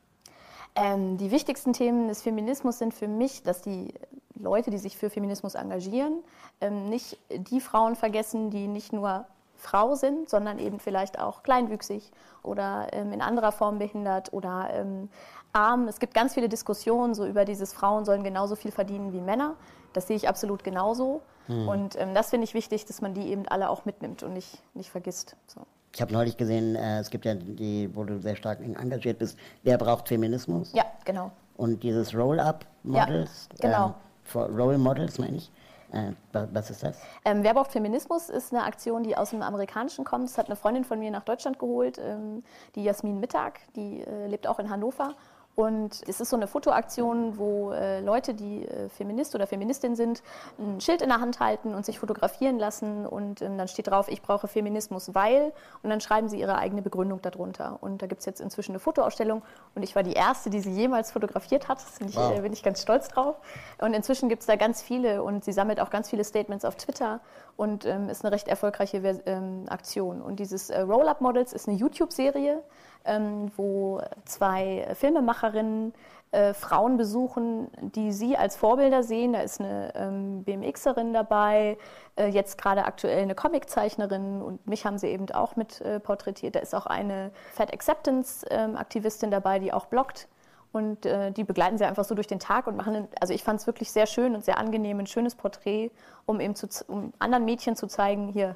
Ähm, 0.75 1.17
die 1.17 1.31
wichtigsten 1.31 1.73
Themen 1.73 2.09
des 2.09 2.23
Feminismus 2.23 2.79
sind 2.79 2.95
für 2.95 3.09
mich, 3.09 3.43
dass 3.43 3.63
die 3.63 3.95
Leute, 4.35 4.71
die 4.71 4.79
sich 4.79 4.97
für 4.97 5.11
Feminismus 5.11 5.55
engagieren, 5.55 6.23
ähm, 6.61 6.89
nicht 6.89 7.19
die 7.31 7.61
Frauen 7.61 7.97
vergessen, 7.97 8.51
die 8.51 8.67
nicht 8.67 8.93
nur 8.93 9.27
Frau 9.57 9.95
sind, 9.95 10.29
sondern 10.29 10.59
eben 10.59 10.81
vielleicht 10.81 11.19
auch 11.19 11.43
kleinwüchsig 11.43 12.11
oder 12.43 12.89
ähm, 12.93 13.13
in 13.13 13.21
anderer 13.21 13.53
Form 13.53 13.79
behindert 13.79 14.33
oder 14.33 14.71
ähm, 14.73 15.09
arm. 15.53 15.87
Es 15.89 16.01
gibt 16.01 16.15
ganz 16.15 16.35
viele 16.35 16.49
Diskussionen 16.49 17.15
so 17.15 17.27
über 17.27 17.45
dieses 17.45 17.73
Frauen 17.73 18.05
sollen 18.05 18.25
genauso 18.25 18.57
viel 18.57 18.73
verdienen 18.73 19.13
wie 19.13 19.21
Männer. 19.21 19.57
Das 19.93 20.07
sehe 20.07 20.17
ich 20.17 20.29
absolut 20.29 20.65
genauso. 20.65 21.21
Hm. 21.51 21.69
Und 21.69 22.01
ähm, 22.01 22.15
das 22.15 22.31
finde 22.31 22.45
ich 22.45 22.55
wichtig, 22.55 22.87
dass 22.87 23.01
man 23.01 23.13
die 23.13 23.29
eben 23.29 23.47
alle 23.49 23.71
auch 23.71 23.85
mitnimmt 23.85 24.23
und 24.23 24.35
nicht, 24.35 24.63
nicht 24.75 24.91
vergisst. 24.91 25.37
So. 25.47 25.63
Ich 25.93 26.01
habe 26.01 26.13
neulich 26.13 26.37
gesehen, 26.37 26.77
äh, 26.77 27.01
es 27.01 27.11
gibt 27.11 27.25
ja 27.25 27.35
die, 27.35 27.91
wo 27.95 28.05
du 28.05 28.21
sehr 28.21 28.37
stark 28.37 28.61
engagiert 28.61 29.19
bist, 29.19 29.37
wer 29.65 29.77
braucht 29.77 30.09
Feminismus? 30.09 30.73
Ja, 30.73 30.85
genau. 31.05 31.33
Und 31.57 31.83
dieses 31.83 32.15
Roll-Up-Models, 32.15 33.49
ja, 33.61 33.69
genau. 33.69 33.95
Ähm, 34.35 34.57
Role 34.57 34.79
Models 34.79 35.19
meine 35.19 35.39
ich, 35.39 35.51
äh, 35.93 36.13
was 36.33 36.71
ist 36.71 36.85
das? 36.85 37.01
Ähm, 37.25 37.43
Wer 37.43 37.53
braucht 37.55 37.73
Feminismus 37.73 38.29
ist 38.29 38.55
eine 38.55 38.63
Aktion, 38.63 39.03
die 39.03 39.17
aus 39.17 39.31
dem 39.31 39.43
Amerikanischen 39.43 40.05
kommt. 40.05 40.29
Das 40.29 40.39
hat 40.39 40.47
eine 40.47 40.55
Freundin 40.55 40.85
von 40.85 41.01
mir 41.01 41.11
nach 41.11 41.25
Deutschland 41.25 41.59
geholt, 41.59 41.99
ähm, 41.99 42.45
die 42.77 42.85
Jasmin 42.85 43.19
Mittag, 43.19 43.61
die 43.75 44.03
äh, 44.03 44.29
lebt 44.29 44.47
auch 44.47 44.61
in 44.61 44.71
Hannover 44.71 45.17
und 45.61 46.03
es 46.09 46.21
ist 46.21 46.31
so 46.31 46.37
eine 46.37 46.47
Fotoaktion, 46.47 47.39
wo 47.39 47.73
äh, 47.73 48.01
Leute, 48.01 48.35
die 48.35 48.67
äh, 48.67 48.89
Feminist 48.89 49.35
oder 49.35 49.47
Feministin 49.47 49.97
sind, 49.97 50.23
ein 50.59 50.81
Schild 50.81 51.03
in 51.03 51.09
der 51.09 51.21
Hand 51.21 51.41
halten 51.41 51.75
und 51.75 51.87
sich 51.87 51.99
fotografieren 51.99 52.59
lassen. 52.59 53.07
Und 53.07 53.43
ähm, 53.43 53.59
dann 53.59 53.69
steht 53.69 53.89
drauf, 53.89 54.09
ich 54.09 54.23
brauche 54.23 54.49
Feminismus, 54.49 55.15
weil. 55.15 55.53
Und 55.83 55.91
dann 55.91 56.01
schreiben 56.01 56.29
sie 56.29 56.41
ihre 56.41 56.59
eigene 56.59 56.83
Begründung 56.83 57.23
darunter. 57.23 57.79
Und 57.81 58.03
da 58.03 58.07
gibt 58.07 58.21
es 58.21 58.27
jetzt 58.27 58.41
inzwischen 58.41 58.73
eine 58.73 58.81
Fotoausstellung. 58.81 59.43
Und 59.75 59.83
ich 59.83 59.95
war 59.95 60.03
die 60.03 60.13
Erste, 60.13 60.51
die 60.51 60.61
sie 60.61 60.73
jemals 60.73 61.13
fotografiert 61.13 61.69
hat. 61.69 61.79
Da 61.99 62.05
bin, 62.05 62.15
wow. 62.15 62.39
äh, 62.39 62.41
bin 62.41 62.53
ich 62.53 62.63
ganz 62.63 62.83
stolz 62.83 63.09
drauf. 63.09 63.37
Und 63.79 63.95
inzwischen 63.95 64.29
gibt 64.29 64.43
es 64.43 64.47
da 64.47 64.57
ganz 64.57 64.83
viele. 64.83 65.23
Und 65.23 65.45
sie 65.45 65.53
sammelt 65.53 65.81
auch 65.81 65.91
ganz 65.91 66.11
viele 66.11 66.25
Statements 66.25 66.65
auf 66.65 66.77
Twitter. 66.77 67.21
Und 67.57 67.85
ähm, 67.85 68.09
ist 68.09 68.25
eine 68.25 68.33
recht 68.33 68.49
erfolgreiche 68.49 68.99
ähm, 69.27 69.65
Aktion. 69.69 70.23
Und 70.23 70.41
dieses 70.41 70.71
äh, 70.71 70.81
Roll-Up 70.81 71.21
Models 71.21 71.53
ist 71.53 71.69
eine 71.69 71.77
YouTube-Serie 71.77 72.63
ähm, 73.05 73.51
wo 73.57 74.01
zwei 74.25 74.87
Filmemacherinnen 74.95 75.93
äh, 76.33 76.55
Frauen 76.55 76.97
besuchen, 76.97 77.69
die 77.81 78.13
sie 78.13 78.37
als 78.37 78.57
Vorbilder 78.57 79.03
sehen. 79.03 79.33
Da 79.33 79.41
ist 79.41 79.61
eine 79.61 79.93
ähm, 79.97 80.45
BMXerin 80.45 81.13
dabei, 81.13 81.77
äh, 82.17 82.29
jetzt 82.29 82.57
gerade 82.57 82.85
aktuell 82.85 83.23
eine 83.23 83.35
Comiczeichnerin 83.35 84.41
und 84.41 84.65
mich 84.67 84.87
haben 84.87 84.97
sie 84.97 85.09
eben 85.09 85.29
auch 85.33 85.57
mit 85.57 85.81
äh, 85.81 85.99
porträtiert. 85.99 86.55
Da 86.55 86.61
ist 86.61 86.75
auch 86.75 86.87
eine 86.87 87.33
Fat 87.53 87.73
Acceptance 87.73 88.47
ähm, 88.51 88.77
Aktivistin 88.77 89.33
dabei, 89.33 89.59
die 89.59 89.73
auch 89.73 89.87
bloggt. 89.87 90.29
Und 90.73 91.05
äh, 91.05 91.33
die 91.33 91.43
begleiten 91.43 91.79
sie 91.79 91.85
einfach 91.85 92.05
so 92.05 92.15
durch 92.15 92.29
den 92.29 92.39
Tag 92.39 92.69
und 92.69 92.77
machen, 92.77 93.09
also 93.21 93.35
ich 93.35 93.43
fand 93.43 93.59
es 93.59 93.67
wirklich 93.67 93.91
sehr 93.91 94.07
schön 94.07 94.37
und 94.37 94.45
sehr 94.45 94.57
angenehm, 94.57 95.01
ein 95.01 95.09
schönes 95.09 95.35
Porträt, 95.35 95.91
um 96.27 96.39
eben 96.39 96.55
zu, 96.55 96.69
um 96.87 97.13
anderen 97.19 97.45
Mädchen 97.45 97.75
zu 97.75 97.89
zeigen, 97.89 98.29
hier, 98.29 98.55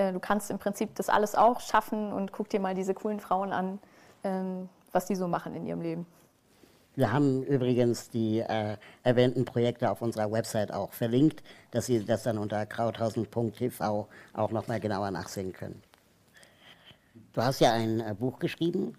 äh, 0.00 0.12
du 0.12 0.20
kannst 0.20 0.50
im 0.50 0.58
Prinzip 0.58 0.94
das 0.94 1.08
alles 1.08 1.34
auch 1.34 1.60
schaffen 1.60 2.12
und 2.12 2.32
guck 2.32 2.48
dir 2.48 2.60
mal 2.60 2.74
diese 2.74 2.94
coolen 2.94 3.20
Frauen 3.20 3.52
an, 3.52 3.78
ähm, 4.24 4.68
was 4.92 5.06
die 5.06 5.14
so 5.14 5.28
machen 5.28 5.54
in 5.54 5.66
ihrem 5.66 5.82
Leben. 5.82 6.06
Wir 6.96 7.12
haben 7.12 7.44
übrigens 7.44 8.10
die 8.10 8.40
äh, 8.40 8.76
erwähnten 9.04 9.44
Projekte 9.44 9.90
auf 9.90 10.02
unserer 10.02 10.30
Website 10.32 10.72
auch 10.72 10.92
verlinkt, 10.92 11.42
dass 11.70 11.86
Sie 11.86 12.04
das 12.04 12.24
dann 12.24 12.36
unter 12.36 12.66
krauthausen.tv 12.66 14.08
auch 14.34 14.50
nochmal 14.50 14.80
genauer 14.80 15.10
nachsehen 15.10 15.52
können. 15.52 15.80
Du 17.32 17.42
hast 17.42 17.60
ja 17.60 17.72
ein 17.72 18.00
äh, 18.00 18.14
Buch 18.18 18.38
geschrieben. 18.38 18.96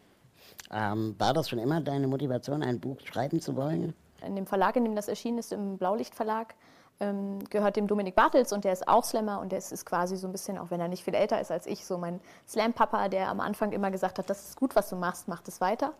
Ähm, 0.71 1.15
war 1.17 1.33
das 1.33 1.49
schon 1.49 1.59
immer 1.59 1.81
deine 1.81 2.07
Motivation, 2.07 2.63
ein 2.63 2.79
Buch 2.79 2.97
schreiben 3.03 3.41
zu 3.41 3.55
wollen? 3.57 3.93
In 4.25 4.35
dem 4.35 4.45
Verlag, 4.45 4.75
in 4.77 4.85
dem 4.85 4.95
das 4.95 5.09
erschienen 5.09 5.39
ist, 5.39 5.51
im 5.51 5.77
Blaulicht 5.77 6.15
Verlag, 6.15 6.55
ähm, 7.01 7.39
gehört 7.49 7.75
dem 7.75 7.87
Dominik 7.87 8.15
Bartels 8.15 8.53
und 8.53 8.63
der 8.63 8.73
ist 8.73 8.87
auch 8.87 9.03
Slammer 9.03 9.41
und 9.41 9.51
der 9.51 9.57
ist, 9.57 9.85
quasi 9.85 10.15
so 10.15 10.27
ein 10.27 10.31
bisschen, 10.31 10.57
auch 10.57 10.69
wenn 10.69 10.79
er 10.79 10.87
nicht 10.87 11.03
viel 11.03 11.15
älter 11.15 11.41
ist 11.41 11.51
als 11.51 11.65
ich, 11.65 11.83
so 11.85 11.97
mein 11.97 12.21
Slam-Papa, 12.47 13.09
der 13.09 13.27
am 13.27 13.39
Anfang 13.39 13.71
immer 13.71 13.89
gesagt 13.89 14.19
hat, 14.19 14.29
das 14.29 14.49
ist 14.49 14.57
gut, 14.57 14.75
was 14.75 14.89
du 14.89 14.95
machst, 14.95 15.27
mach 15.27 15.41
das 15.41 15.59
weiter. 15.59 15.93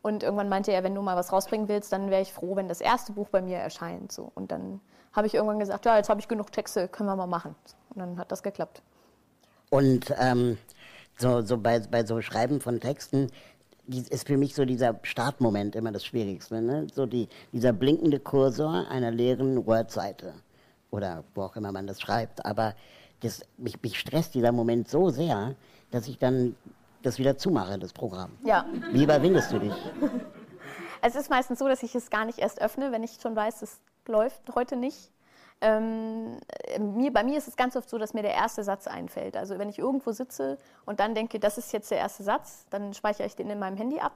Und 0.00 0.22
irgendwann 0.22 0.48
meinte 0.48 0.70
er, 0.70 0.84
wenn 0.84 0.94
du 0.94 1.02
mal 1.02 1.16
was 1.16 1.32
rausbringen 1.32 1.68
willst, 1.68 1.92
dann 1.92 2.10
wäre 2.10 2.22
ich 2.22 2.32
froh, 2.32 2.56
wenn 2.56 2.68
das 2.68 2.80
erste 2.80 3.12
Buch 3.12 3.28
bei 3.30 3.42
mir 3.42 3.56
erscheint. 3.56 4.12
So. 4.12 4.30
Und 4.34 4.52
dann 4.52 4.80
habe 5.12 5.26
ich 5.26 5.34
irgendwann 5.34 5.58
gesagt, 5.58 5.86
ja, 5.86 5.96
jetzt 5.96 6.08
habe 6.08 6.20
ich 6.20 6.28
genug 6.28 6.52
Texte, 6.52 6.88
können 6.88 7.08
wir 7.08 7.16
mal 7.16 7.26
machen. 7.26 7.54
Und 7.90 8.00
dann 8.00 8.18
hat 8.18 8.30
das 8.30 8.42
geklappt. 8.42 8.82
Und 9.70 10.14
ähm, 10.18 10.58
so, 11.16 11.40
so 11.40 11.56
bei, 11.56 11.80
bei 11.80 12.04
so 12.04 12.20
Schreiben 12.20 12.60
von 12.60 12.80
Texten, 12.80 13.30
ist 13.88 14.26
für 14.26 14.36
mich 14.36 14.54
so 14.54 14.64
dieser 14.64 14.98
Startmoment 15.02 15.76
immer 15.76 15.92
das 15.92 16.04
Schwierigste. 16.04 16.60
Ne? 16.62 16.86
So 16.92 17.06
die, 17.06 17.28
dieser 17.52 17.72
blinkende 17.72 18.18
Kursor 18.20 18.86
einer 18.88 19.10
leeren 19.10 19.66
Word-Seite 19.66 20.34
oder 20.90 21.24
wo 21.34 21.42
auch 21.42 21.56
immer 21.56 21.72
man 21.72 21.86
das 21.86 22.00
schreibt. 22.00 22.44
Aber 22.46 22.74
das, 23.20 23.42
mich, 23.56 23.80
mich 23.82 23.98
stresst 23.98 24.34
dieser 24.34 24.52
Moment 24.52 24.88
so 24.88 25.10
sehr, 25.10 25.54
dass 25.90 26.08
ich 26.08 26.18
dann 26.18 26.56
das 27.02 27.18
wieder 27.18 27.36
zumache, 27.36 27.78
das 27.78 27.92
Programm. 27.92 28.32
Ja. 28.44 28.66
Wie 28.92 29.04
überwindest 29.04 29.52
du 29.52 29.58
dich? 29.58 29.74
Es 31.06 31.16
ist 31.16 31.28
meistens 31.28 31.58
so, 31.58 31.68
dass 31.68 31.82
ich 31.82 31.94
es 31.94 32.08
gar 32.08 32.24
nicht 32.24 32.38
erst 32.38 32.62
öffne, 32.62 32.90
wenn 32.90 33.02
ich 33.02 33.18
schon 33.20 33.36
weiß, 33.36 33.60
es 33.60 33.78
läuft 34.06 34.40
heute 34.54 34.74
nicht. 34.74 35.10
Ähm, 35.64 36.36
mir, 36.78 37.10
bei 37.10 37.24
mir 37.24 37.38
ist 37.38 37.48
es 37.48 37.56
ganz 37.56 37.74
oft 37.74 37.88
so, 37.88 37.96
dass 37.96 38.12
mir 38.12 38.20
der 38.20 38.34
erste 38.34 38.62
Satz 38.62 38.86
einfällt. 38.86 39.34
Also 39.34 39.58
wenn 39.58 39.70
ich 39.70 39.78
irgendwo 39.78 40.12
sitze 40.12 40.58
und 40.84 41.00
dann 41.00 41.14
denke, 41.14 41.40
das 41.40 41.56
ist 41.56 41.72
jetzt 41.72 41.90
der 41.90 41.96
erste 41.96 42.22
Satz, 42.22 42.66
dann 42.68 42.92
speichere 42.92 43.26
ich 43.26 43.34
den 43.34 43.48
in 43.48 43.58
meinem 43.58 43.78
Handy 43.78 43.98
ab, 43.98 44.12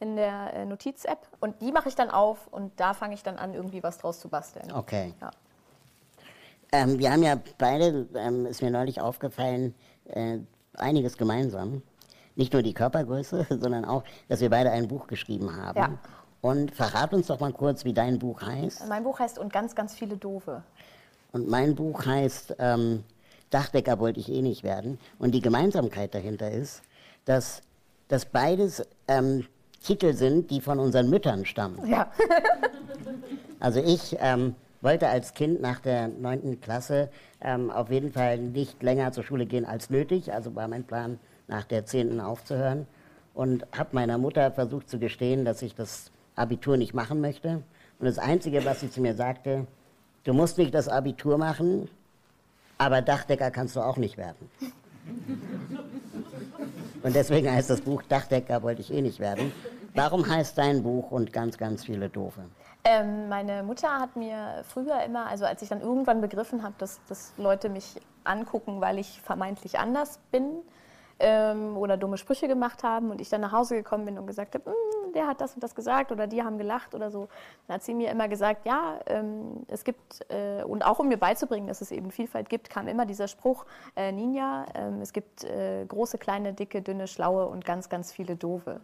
in 0.00 0.16
der 0.16 0.52
äh, 0.52 0.66
Notiz-App 0.66 1.26
und 1.40 1.62
die 1.62 1.72
mache 1.72 1.88
ich 1.88 1.94
dann 1.94 2.10
auf 2.10 2.46
und 2.48 2.78
da 2.78 2.92
fange 2.92 3.14
ich 3.14 3.22
dann 3.22 3.38
an, 3.38 3.54
irgendwie 3.54 3.82
was 3.82 3.96
draus 3.96 4.20
zu 4.20 4.28
basteln. 4.28 4.70
Okay. 4.70 5.14
Ja. 5.18 5.30
Ähm, 6.72 6.98
wir 6.98 7.10
haben 7.10 7.22
ja 7.22 7.36
beide, 7.56 8.06
ähm, 8.14 8.44
ist 8.44 8.60
mir 8.60 8.70
neulich 8.70 9.00
aufgefallen, 9.00 9.74
äh, 10.08 10.40
einiges 10.74 11.16
gemeinsam. 11.16 11.82
Nicht 12.36 12.52
nur 12.52 12.60
die 12.60 12.74
Körpergröße, 12.74 13.46
sondern 13.60 13.86
auch, 13.86 14.04
dass 14.28 14.42
wir 14.42 14.50
beide 14.50 14.70
ein 14.70 14.88
Buch 14.88 15.06
geschrieben 15.06 15.56
haben. 15.56 15.78
Ja. 15.78 15.98
Und 16.42 16.74
verrat 16.74 17.14
uns 17.14 17.28
doch 17.28 17.38
mal 17.40 17.52
kurz, 17.52 17.84
wie 17.84 17.94
dein 17.94 18.18
Buch 18.18 18.42
heißt. 18.42 18.88
Mein 18.88 19.04
Buch 19.04 19.20
heißt 19.20 19.38
Und 19.38 19.52
ganz, 19.52 19.74
ganz 19.74 19.94
viele 19.94 20.16
Doofe. 20.16 20.62
Und 21.30 21.48
mein 21.48 21.74
Buch 21.76 22.04
heißt 22.04 22.56
ähm, 22.58 23.04
Dachdecker 23.50 24.00
wollte 24.00 24.18
ich 24.18 24.28
eh 24.30 24.42
nicht 24.42 24.64
werden. 24.64 24.98
Und 25.18 25.32
die 25.32 25.40
Gemeinsamkeit 25.40 26.14
dahinter 26.14 26.50
ist, 26.50 26.82
dass, 27.24 27.62
dass 28.08 28.24
beides 28.24 28.82
ähm, 29.06 29.46
Titel 29.82 30.14
sind, 30.14 30.50
die 30.50 30.60
von 30.60 30.78
unseren 30.78 31.08
Müttern 31.08 31.46
stammen. 31.46 31.86
Ja. 31.86 32.10
Also 33.60 33.78
ich 33.78 34.16
ähm, 34.18 34.56
wollte 34.80 35.06
als 35.06 35.34
Kind 35.34 35.60
nach 35.60 35.78
der 35.78 36.08
9. 36.08 36.60
Klasse 36.60 37.10
ähm, 37.40 37.70
auf 37.70 37.92
jeden 37.92 38.10
Fall 38.10 38.38
nicht 38.38 38.82
länger 38.82 39.12
zur 39.12 39.22
Schule 39.22 39.46
gehen 39.46 39.64
als 39.64 39.88
nötig. 39.88 40.32
Also 40.32 40.56
war 40.56 40.66
mein 40.66 40.82
Plan, 40.82 41.20
nach 41.46 41.62
der 41.62 41.86
10. 41.86 42.20
aufzuhören. 42.20 42.88
Und 43.34 43.64
habe 43.70 43.90
meiner 43.92 44.18
Mutter 44.18 44.50
versucht 44.50 44.90
zu 44.90 44.98
gestehen, 44.98 45.44
dass 45.44 45.62
ich 45.62 45.76
das 45.76 46.10
Abitur 46.42 46.76
nicht 46.76 46.92
machen 46.94 47.20
möchte. 47.20 47.62
Und 47.98 48.06
das 48.06 48.18
Einzige, 48.18 48.64
was 48.64 48.80
sie 48.80 48.90
zu 48.90 49.00
mir 49.00 49.14
sagte, 49.14 49.66
du 50.24 50.32
musst 50.34 50.58
nicht 50.58 50.74
das 50.74 50.88
Abitur 50.88 51.38
machen, 51.38 51.88
aber 52.78 53.00
Dachdecker 53.00 53.50
kannst 53.50 53.76
du 53.76 53.80
auch 53.80 53.96
nicht 53.96 54.18
werden. 54.18 54.50
Und 57.02 57.14
deswegen 57.14 57.50
heißt 57.50 57.70
das 57.70 57.80
Buch 57.80 58.02
Dachdecker 58.02 58.62
wollte 58.62 58.80
ich 58.80 58.92
eh 58.92 59.00
nicht 59.02 59.20
werden. 59.20 59.52
Warum 59.94 60.28
heißt 60.28 60.56
dein 60.58 60.82
Buch 60.82 61.10
und 61.10 61.32
ganz, 61.32 61.58
ganz 61.58 61.84
viele 61.84 62.08
Doofe? 62.08 62.42
Ähm, 62.84 63.28
meine 63.28 63.62
Mutter 63.62 63.88
hat 64.00 64.16
mir 64.16 64.64
früher 64.64 65.02
immer, 65.04 65.26
also 65.26 65.44
als 65.44 65.62
ich 65.62 65.68
dann 65.68 65.80
irgendwann 65.80 66.20
begriffen 66.20 66.62
habe, 66.62 66.74
dass, 66.78 67.00
dass 67.08 67.32
Leute 67.36 67.68
mich 67.68 68.00
angucken, 68.24 68.80
weil 68.80 68.98
ich 68.98 69.20
vermeintlich 69.22 69.78
anders 69.78 70.18
bin 70.32 70.44
ähm, 71.20 71.76
oder 71.76 71.96
dumme 71.96 72.16
Sprüche 72.16 72.48
gemacht 72.48 72.82
haben 72.82 73.10
und 73.10 73.20
ich 73.20 73.28
dann 73.28 73.42
nach 73.42 73.52
Hause 73.52 73.76
gekommen 73.76 74.06
bin 74.06 74.18
und 74.18 74.26
gesagt 74.26 74.54
habe, 74.54 74.70
"Mm, 74.70 75.01
der 75.12 75.26
hat 75.26 75.40
das 75.40 75.54
und 75.54 75.62
das 75.62 75.74
gesagt 75.74 76.12
oder 76.12 76.26
die 76.26 76.42
haben 76.42 76.58
gelacht 76.58 76.94
oder 76.94 77.10
so, 77.10 77.28
dann 77.66 77.76
hat 77.76 77.82
sie 77.82 77.94
mir 77.94 78.10
immer 78.10 78.28
gesagt, 78.28 78.66
ja, 78.66 78.98
ähm, 79.06 79.64
es 79.68 79.84
gibt, 79.84 80.20
äh, 80.30 80.62
und 80.64 80.82
auch 80.82 80.98
um 80.98 81.08
mir 81.08 81.18
beizubringen, 81.18 81.66
dass 81.66 81.80
es 81.80 81.90
eben 81.90 82.10
Vielfalt 82.10 82.48
gibt, 82.48 82.70
kam 82.70 82.88
immer 82.88 83.06
dieser 83.06 83.28
Spruch, 83.28 83.64
äh, 83.96 84.12
Ninja, 84.12 84.66
ähm, 84.74 85.00
es 85.00 85.12
gibt 85.12 85.44
äh, 85.44 85.84
große, 85.86 86.18
kleine, 86.18 86.52
dicke, 86.52 86.82
dünne, 86.82 87.06
schlaue 87.06 87.46
und 87.46 87.64
ganz, 87.64 87.88
ganz 87.88 88.12
viele 88.12 88.36
doofe. 88.36 88.80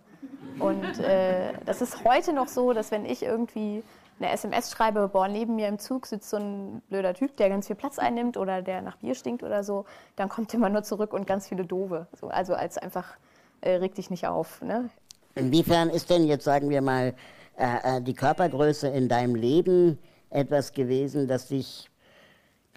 Und 0.58 0.98
äh, 0.98 1.52
das 1.64 1.82
ist 1.82 2.04
heute 2.04 2.32
noch 2.32 2.48
so, 2.48 2.72
dass 2.72 2.90
wenn 2.90 3.04
ich 3.04 3.22
irgendwie 3.22 3.82
eine 4.20 4.32
SMS 4.32 4.70
schreibe, 4.70 5.08
boah, 5.08 5.28
neben 5.28 5.56
mir 5.56 5.68
im 5.68 5.78
Zug 5.78 6.06
sitzt 6.06 6.30
so 6.30 6.38
ein 6.38 6.82
blöder 6.88 7.14
Typ, 7.14 7.36
der 7.36 7.48
ganz 7.48 7.68
viel 7.68 7.76
Platz 7.76 7.98
einnimmt 7.98 8.36
oder 8.36 8.62
der 8.62 8.82
nach 8.82 8.96
Bier 8.96 9.14
stinkt 9.14 9.42
oder 9.42 9.62
so, 9.62 9.84
dann 10.16 10.28
kommt 10.28 10.52
immer 10.54 10.68
nur 10.68 10.82
zurück 10.82 11.12
und 11.12 11.26
ganz 11.26 11.48
viele 11.48 11.64
doofe. 11.64 12.06
So, 12.18 12.28
also 12.28 12.54
als 12.54 12.78
einfach, 12.78 13.16
äh, 13.60 13.76
reg 13.76 13.94
dich 13.94 14.10
nicht 14.10 14.26
auf. 14.26 14.60
Ne? 14.62 14.90
Inwiefern 15.34 15.90
ist 15.90 16.10
denn 16.10 16.26
jetzt, 16.26 16.44
sagen 16.44 16.70
wir 16.70 16.82
mal, 16.82 17.14
äh, 17.56 17.96
äh, 17.96 18.02
die 18.02 18.14
Körpergröße 18.14 18.88
in 18.88 19.08
deinem 19.08 19.34
Leben 19.34 19.98
etwas 20.30 20.72
gewesen, 20.72 21.26
das 21.26 21.48
dich, 21.48 21.90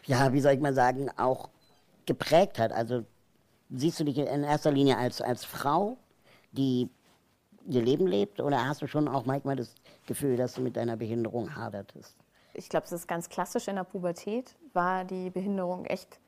ja, 0.06 0.34
wie 0.34 0.42
soll 0.42 0.54
ich 0.54 0.60
mal 0.60 0.74
sagen, 0.74 1.10
auch 1.18 1.50
geprägt 2.06 2.60
hat? 2.60 2.72
Also 2.72 3.04
siehst 3.70 4.00
du 4.00 4.04
dich 4.04 4.18
in 4.18 4.44
erster 4.44 4.72
Linie 4.72 4.98
als, 4.98 5.22
als 5.22 5.46
Frau, 5.46 5.98
die 6.52 6.90
ihr 7.68 7.82
Leben 7.82 8.08
lebt, 8.08 8.42
oder 8.42 8.68
hast 8.68 8.82
du 8.82 8.88
schon 8.88 9.08
auch 9.08 9.26
manchmal 9.26 9.56
das 9.56 9.76
Gefühl, 10.08 10.36
dass 10.36 10.54
du 10.54 10.62
mit 10.62 10.76
deiner 10.76 10.98
Behinderung 10.98 11.56
hadertest? 11.56 12.16
Ich 12.54 12.68
glaube, 12.68 12.86
es 12.86 12.92
ist 12.92 13.08
ganz 13.08 13.30
klassisch 13.30 13.68
in 13.68 13.76
der 13.76 13.84
Pubertät, 13.84 14.56
war 14.74 15.06
die 15.06 15.30
Behinderung 15.30 15.86
echt 15.86 16.20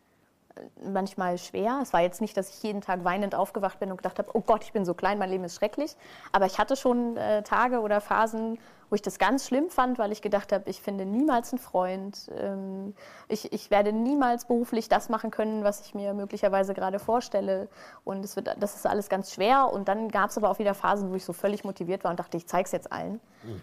manchmal 0.84 1.38
schwer. 1.38 1.80
Es 1.82 1.94
war 1.94 2.02
jetzt 2.02 2.22
nicht, 2.22 2.38
dass 2.38 2.50
ich 2.50 2.62
jeden 2.64 2.82
Tag 2.82 3.04
weinend 3.04 3.36
aufgewacht 3.36 3.80
bin 3.80 3.92
und 3.92 3.98
gedacht 3.98 4.20
habe, 4.20 4.30
oh 4.34 4.42
Gott, 4.42 4.64
ich 4.64 4.74
bin 4.74 4.86
so 4.86 4.94
klein, 4.94 5.18
mein 5.18 5.30
Leben 5.30 5.44
ist 5.44 5.56
schrecklich. 5.56 5.96
Aber 6.32 6.46
ich 6.46 6.60
hatte 6.60 6.76
schon 6.76 7.18
äh, 7.18 7.44
Tage 7.44 7.80
oder 7.80 8.02
Phasen, 8.02 8.60
wo 8.90 8.96
ich 8.96 9.02
das 9.02 9.18
ganz 9.18 9.48
schlimm 9.48 9.70
fand, 9.70 9.98
weil 9.98 10.12
ich 10.12 10.22
gedacht 10.22 10.52
habe, 10.52 10.70
ich 10.70 10.82
finde 10.82 11.06
niemals 11.06 11.52
einen 11.52 11.60
Freund. 11.60 12.30
Ähm, 12.38 12.94
ich, 13.28 13.52
ich 13.52 13.72
werde 13.72 13.92
niemals 13.92 14.46
beruflich 14.46 14.90
das 14.90 15.10
machen 15.10 15.32
können, 15.32 15.64
was 15.64 15.82
ich 15.82 15.96
mir 15.96 16.14
möglicherweise 16.14 16.74
gerade 16.74 17.00
vorstelle. 17.00 17.70
Und 18.04 18.24
es 18.24 18.36
wird, 18.36 18.56
das 18.60 18.76
ist 18.76 18.86
alles 18.86 19.10
ganz 19.10 19.34
schwer. 19.34 19.72
Und 19.74 19.88
dann 19.88 20.10
gab 20.10 20.30
es 20.30 20.38
aber 20.38 20.50
auch 20.50 20.60
wieder 20.60 20.76
Phasen, 20.76 21.10
wo 21.12 21.16
ich 21.16 21.26
so 21.26 21.34
völlig 21.34 21.64
motiviert 21.64 22.04
war 22.04 22.12
und 22.12 22.20
dachte, 22.20 22.38
ich 22.38 22.48
zeige 22.48 22.66
es 22.66 22.72
jetzt 22.72 22.92
allen, 22.92 23.20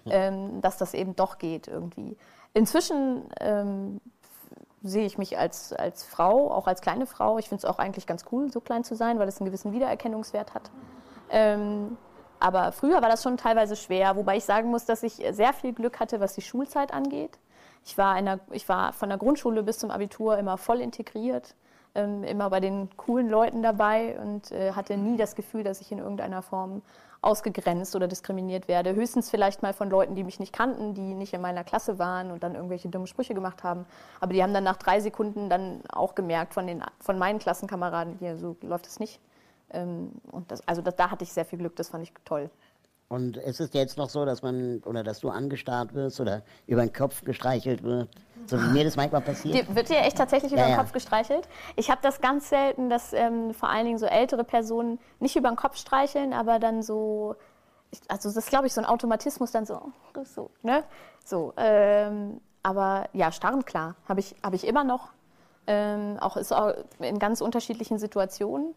ähm, 0.06 0.60
dass 0.60 0.78
das 0.78 0.94
eben 0.94 1.14
doch 1.14 1.38
geht 1.38 1.68
irgendwie. 1.68 2.16
Inzwischen 2.52 3.22
ähm, 3.38 4.00
sehe 4.82 5.04
ich 5.04 5.18
mich 5.18 5.38
als, 5.38 5.72
als 5.72 6.04
Frau, 6.04 6.50
auch 6.50 6.66
als 6.66 6.80
kleine 6.80 7.06
Frau. 7.06 7.38
Ich 7.38 7.48
finde 7.48 7.60
es 7.60 7.64
auch 7.64 7.78
eigentlich 7.78 8.06
ganz 8.06 8.24
cool, 8.32 8.50
so 8.50 8.60
klein 8.60 8.84
zu 8.84 8.94
sein, 8.94 9.18
weil 9.18 9.28
es 9.28 9.40
einen 9.40 9.46
gewissen 9.46 9.72
Wiedererkennungswert 9.72 10.54
hat. 10.54 10.70
Ähm, 11.30 11.96
aber 12.38 12.72
früher 12.72 13.02
war 13.02 13.10
das 13.10 13.22
schon 13.22 13.36
teilweise 13.36 13.76
schwer, 13.76 14.16
wobei 14.16 14.38
ich 14.38 14.44
sagen 14.44 14.70
muss, 14.70 14.86
dass 14.86 15.02
ich 15.02 15.22
sehr 15.32 15.52
viel 15.52 15.74
Glück 15.74 16.00
hatte, 16.00 16.20
was 16.20 16.34
die 16.34 16.40
Schulzeit 16.40 16.92
angeht. 16.92 17.38
Ich 17.84 17.98
war, 17.98 18.20
der, 18.20 18.40
ich 18.50 18.68
war 18.68 18.92
von 18.92 19.10
der 19.10 19.18
Grundschule 19.18 19.62
bis 19.62 19.78
zum 19.78 19.90
Abitur 19.90 20.38
immer 20.38 20.56
voll 20.56 20.80
integriert, 20.80 21.54
ähm, 21.94 22.24
immer 22.24 22.48
bei 22.48 22.60
den 22.60 22.88
coolen 22.96 23.28
Leuten 23.28 23.62
dabei 23.62 24.18
und 24.18 24.50
äh, 24.52 24.72
hatte 24.72 24.96
nie 24.96 25.18
das 25.18 25.34
Gefühl, 25.34 25.64
dass 25.64 25.80
ich 25.80 25.92
in 25.92 25.98
irgendeiner 25.98 26.40
Form 26.40 26.82
ausgegrenzt 27.22 27.94
oder 27.94 28.08
diskriminiert 28.08 28.66
werde. 28.68 28.94
Höchstens 28.94 29.30
vielleicht 29.30 29.62
mal 29.62 29.72
von 29.72 29.90
Leuten, 29.90 30.14
die 30.14 30.24
mich 30.24 30.40
nicht 30.40 30.52
kannten, 30.52 30.94
die 30.94 31.14
nicht 31.14 31.34
in 31.34 31.40
meiner 31.40 31.64
Klasse 31.64 31.98
waren 31.98 32.30
und 32.30 32.42
dann 32.42 32.54
irgendwelche 32.54 32.88
dummen 32.88 33.06
Sprüche 33.06 33.34
gemacht 33.34 33.62
haben. 33.62 33.84
Aber 34.20 34.32
die 34.32 34.42
haben 34.42 34.54
dann 34.54 34.64
nach 34.64 34.76
drei 34.76 35.00
Sekunden 35.00 35.50
dann 35.50 35.82
auch 35.90 36.14
gemerkt 36.14 36.54
von, 36.54 36.66
den, 36.66 36.82
von 36.98 37.18
meinen 37.18 37.38
Klassenkameraden, 37.38 38.16
hier, 38.18 38.38
so 38.38 38.56
läuft 38.62 38.86
es 38.86 39.00
nicht. 39.00 39.20
Ähm, 39.72 40.12
und 40.32 40.50
das, 40.50 40.66
also 40.66 40.80
das, 40.82 40.96
da 40.96 41.10
hatte 41.10 41.24
ich 41.24 41.32
sehr 41.32 41.44
viel 41.44 41.58
Glück, 41.58 41.76
das 41.76 41.90
fand 41.90 42.04
ich 42.04 42.12
toll. 42.24 42.50
Und 43.10 43.38
ist 43.38 43.58
es 43.58 43.72
jetzt 43.72 43.98
noch 43.98 44.08
so, 44.08 44.24
dass 44.24 44.42
man 44.42 44.84
oder 44.86 45.02
dass 45.02 45.18
du 45.18 45.30
angestarrt 45.30 45.94
wirst 45.94 46.20
oder 46.20 46.42
über 46.68 46.82
den 46.82 46.92
Kopf 46.92 47.24
gestreichelt 47.24 47.82
wird, 47.82 48.08
so 48.46 48.56
wie 48.56 48.68
mir 48.68 48.84
das 48.84 48.94
manchmal 48.94 49.20
passiert? 49.20 49.68
Dir, 49.68 49.74
wird 49.74 49.88
dir 49.88 49.98
echt 49.98 50.16
tatsächlich 50.16 50.52
über 50.52 50.60
Ja, 50.60 50.68
den 50.68 50.74
ja. 50.74 50.78
Kopf 50.78 50.92
gestreichelt? 50.92 51.48
Ich 51.74 51.90
habe 51.90 52.00
das 52.02 52.20
ganz 52.20 52.48
selten, 52.50 52.88
dass 52.88 53.12
ähm, 53.12 53.52
vor 53.52 53.68
allen 53.68 53.86
Dingen 53.86 53.98
so 53.98 54.06
ältere 54.06 54.44
Personen 54.44 55.00
nicht 55.18 55.34
über 55.34 55.48
den 55.48 55.56
Kopf 55.56 55.76
streicheln, 55.76 56.32
aber 56.32 56.60
dann 56.60 56.84
so, 56.84 57.34
ich, 57.90 57.98
also 58.06 58.28
das 58.28 58.36
ist 58.36 58.48
glaube 58.48 58.68
ich 58.68 58.74
so 58.74 58.80
ein 58.80 58.86
Automatismus, 58.86 59.50
dann 59.50 59.66
so, 59.66 59.90
so, 60.22 60.50
ne? 60.62 60.84
So, 61.24 61.52
ähm, 61.56 62.40
aber 62.62 63.08
ja, 63.12 63.32
starren 63.32 63.64
klar, 63.64 63.96
habe 64.08 64.20
ich, 64.20 64.36
hab 64.40 64.54
ich 64.54 64.64
immer 64.64 64.84
noch. 64.84 65.08
Ähm, 65.66 66.16
auch 66.20 66.36
ist 66.36 66.52
auch 66.52 66.74
in 67.00 67.18
ganz 67.18 67.40
unterschiedlichen 67.40 67.98
Situationen. 67.98 68.72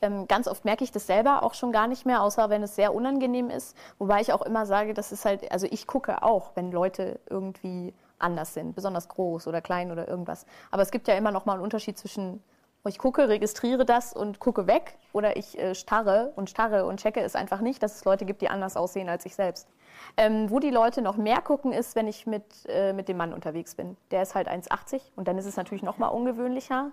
Ähm, 0.00 0.28
ganz 0.28 0.46
oft 0.46 0.64
merke 0.64 0.84
ich 0.84 0.92
das 0.92 1.06
selber 1.06 1.42
auch 1.42 1.54
schon 1.54 1.72
gar 1.72 1.88
nicht 1.88 2.06
mehr, 2.06 2.22
außer 2.22 2.50
wenn 2.50 2.62
es 2.62 2.76
sehr 2.76 2.94
unangenehm 2.94 3.50
ist. 3.50 3.76
Wobei 3.98 4.20
ich 4.20 4.32
auch 4.32 4.42
immer 4.42 4.64
sage, 4.66 4.94
das 4.94 5.10
ist 5.12 5.24
halt, 5.24 5.50
also 5.50 5.66
ich 5.70 5.86
gucke 5.86 6.22
auch, 6.22 6.52
wenn 6.54 6.70
Leute 6.70 7.18
irgendwie 7.28 7.94
anders 8.18 8.54
sind, 8.54 8.74
besonders 8.74 9.08
groß 9.08 9.46
oder 9.46 9.60
klein 9.60 9.90
oder 9.90 10.08
irgendwas. 10.08 10.46
Aber 10.70 10.82
es 10.82 10.90
gibt 10.90 11.08
ja 11.08 11.14
immer 11.14 11.30
noch 11.30 11.46
mal 11.46 11.54
einen 11.54 11.62
Unterschied 11.62 11.98
zwischen 11.98 12.42
oh, 12.84 12.88
ich 12.88 12.98
gucke, 12.98 13.28
registriere 13.28 13.84
das 13.84 14.12
und 14.12 14.38
gucke 14.38 14.66
weg 14.66 14.98
oder 15.12 15.36
ich 15.36 15.58
äh, 15.58 15.74
starre 15.74 16.32
und 16.36 16.50
starre 16.50 16.86
und 16.86 17.00
checke 17.00 17.20
es 17.20 17.34
einfach 17.34 17.60
nicht, 17.60 17.82
dass 17.82 17.96
es 17.96 18.04
Leute 18.04 18.24
gibt, 18.24 18.40
die 18.42 18.48
anders 18.48 18.76
aussehen 18.76 19.08
als 19.08 19.26
ich 19.26 19.34
selbst. 19.34 19.68
Ähm, 20.16 20.50
wo 20.50 20.60
die 20.60 20.70
Leute 20.70 21.02
noch 21.02 21.16
mehr 21.16 21.40
gucken, 21.40 21.72
ist, 21.72 21.96
wenn 21.96 22.06
ich 22.06 22.26
mit, 22.26 22.44
äh, 22.68 22.92
mit 22.92 23.08
dem 23.08 23.16
Mann 23.16 23.32
unterwegs 23.32 23.74
bin. 23.74 23.96
Der 24.10 24.22
ist 24.22 24.34
halt 24.34 24.48
1,80 24.48 25.00
und 25.16 25.28
dann 25.28 25.38
ist 25.38 25.46
es 25.46 25.56
natürlich 25.56 25.82
noch 25.82 25.98
mal 25.98 26.08
ungewöhnlicher. 26.08 26.92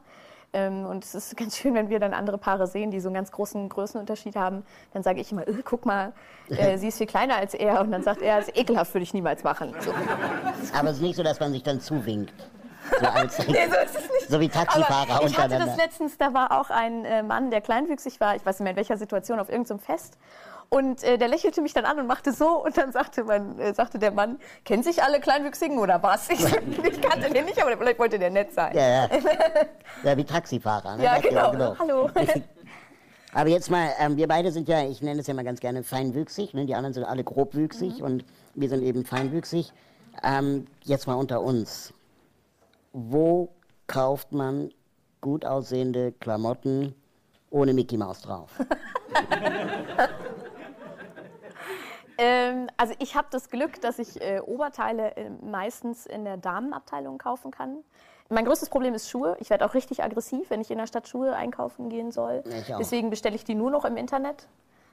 Ähm, 0.55 0.85
und 0.85 1.03
es 1.03 1.13
ist 1.13 1.37
ganz 1.37 1.57
schön, 1.57 1.73
wenn 1.73 1.89
wir 1.89 1.99
dann 1.99 2.13
andere 2.13 2.37
Paare 2.37 2.65
sehen, 2.65 2.89
die 2.89 2.99
so 2.99 3.09
einen 3.09 3.15
ganz 3.15 3.31
großen 3.31 3.67
Größenunterschied 3.69 4.35
haben. 4.35 4.63
Dann 4.93 5.03
sage 5.03 5.19
ich 5.19 5.31
immer, 5.31 5.47
äh, 5.47 5.61
guck 5.63 5.85
mal, 5.85 6.13
äh, 6.49 6.77
sie 6.79 6.87
ist 6.87 6.97
viel 6.97 7.07
kleiner 7.07 7.35
als 7.35 7.53
er. 7.53 7.81
Und 7.81 7.91
dann 7.91 8.03
sagt 8.03 8.21
er, 8.21 8.37
das 8.37 8.47
ist 8.47 8.57
ekelhaft, 8.57 8.93
würde 8.93 9.03
ich 9.03 9.13
niemals 9.13 9.43
machen. 9.43 9.75
So. 9.79 9.91
Aber 10.73 10.89
es 10.89 10.97
ist 10.97 11.01
nicht 11.01 11.15
so, 11.15 11.23
dass 11.23 11.39
man 11.39 11.51
sich 11.51 11.63
dann 11.63 11.79
zuwinkt. 11.81 12.33
So, 12.99 13.05
als, 13.13 13.47
Nee, 13.47 13.67
so 13.67 13.75
so 14.27 14.39
wie 14.39 14.49
Taxifahrer 14.49 15.17
Aber 15.17 15.25
ich 15.27 15.37
hatte 15.37 15.57
das 15.57 15.77
letztens, 15.77 16.17
da 16.17 16.33
war 16.33 16.59
auch 16.59 16.69
ein 16.69 17.05
äh, 17.05 17.21
Mann, 17.23 17.51
der 17.51 17.61
kleinwüchsig 17.61 18.19
war, 18.19 18.35
ich 18.35 18.45
weiß 18.45 18.59
nicht 18.59 18.63
mehr 18.63 18.71
in 18.71 18.77
welcher 18.77 18.97
Situation, 18.97 19.39
auf 19.39 19.49
irgendeinem 19.49 19.79
Fest. 19.79 20.17
Und 20.69 21.03
äh, 21.03 21.17
der 21.17 21.27
lächelte 21.27 21.61
mich 21.61 21.73
dann 21.73 21.85
an 21.85 21.99
und 21.99 22.07
machte 22.07 22.31
so 22.31 22.63
und 22.63 22.77
dann 22.77 22.91
sagte, 22.91 23.23
man, 23.23 23.59
äh, 23.59 23.73
sagte 23.73 23.99
der 23.99 24.11
Mann, 24.11 24.39
kennen 24.63 24.83
sich 24.83 25.03
alle 25.03 25.19
Kleinwüchsigen 25.19 25.77
oder 25.77 26.01
was? 26.01 26.29
Ich, 26.29 26.43
ich 26.83 27.01
kannte 27.01 27.29
den 27.29 27.45
nicht, 27.45 27.61
aber 27.61 27.77
vielleicht 27.77 27.99
wollte 27.99 28.19
der 28.19 28.29
nett 28.29 28.53
sein. 28.53 28.75
Ja, 28.75 28.87
ja. 28.87 29.09
ja, 30.03 30.17
wie 30.17 30.23
Taxifahrer. 30.23 30.97
Ne? 30.97 31.03
Ja, 31.03 31.17
ihr, 31.17 31.21
genau. 31.29 31.75
Hallo. 31.79 32.09
Aber 33.33 33.49
jetzt 33.49 33.69
mal, 33.69 33.89
ähm, 33.99 34.15
wir 34.15 34.29
beide 34.29 34.49
sind 34.53 34.69
ja, 34.69 34.87
ich 34.87 35.01
nenne 35.01 35.19
es 35.19 35.27
ja 35.27 35.33
mal 35.33 35.43
ganz 35.43 35.59
gerne 35.59 35.83
feinwüchsig, 35.83 36.53
ne? 36.53 36.65
die 36.65 36.73
anderen 36.73 36.93
sind 36.93 37.03
alle 37.03 37.21
grobwüchsig 37.21 37.99
mhm. 37.99 38.05
und 38.05 38.25
wir 38.53 38.69
sind 38.69 38.81
eben 38.81 39.03
feinwüchsig. 39.03 39.73
Ähm, 40.23 40.67
jetzt 40.83 41.05
mal 41.05 41.15
unter 41.15 41.41
uns. 41.41 41.93
Wo 42.93 43.49
kauft 43.87 44.31
man 44.31 44.69
gut 45.19 45.43
aussehende 45.43 46.13
Klamotten 46.13 46.95
ohne 47.49 47.73
Mickey 47.73 47.97
Mouse 47.97 48.21
drauf? 48.21 48.51
Ähm, 52.17 52.67
also 52.77 52.93
ich 52.99 53.15
habe 53.15 53.27
das 53.31 53.49
Glück, 53.49 53.81
dass 53.81 53.99
ich 53.99 54.21
äh, 54.21 54.39
Oberteile 54.39 55.15
äh, 55.15 55.29
meistens 55.29 56.05
in 56.05 56.25
der 56.25 56.37
Damenabteilung 56.37 57.17
kaufen 57.17 57.51
kann. 57.51 57.83
Mein 58.29 58.45
größtes 58.45 58.69
Problem 58.69 58.93
ist 58.95 59.09
Schuhe. 59.09 59.37
Ich 59.39 59.49
werde 59.49 59.65
auch 59.65 59.75
richtig 59.75 60.03
aggressiv, 60.03 60.49
wenn 60.49 60.59
ich 60.59 60.71
in 60.71 60.79
der 60.79 60.87
Stadt 60.87 61.07
Schuhe 61.07 61.35
einkaufen 61.35 61.89
gehen 61.89 62.11
soll. 62.11 62.43
Deswegen 62.79 63.11
bestelle 63.11 63.35
ich 63.35 63.43
die 63.43 63.53
nur 63.53 63.69
noch 63.69 63.85
im 63.85 63.97
Internet. 63.97 64.47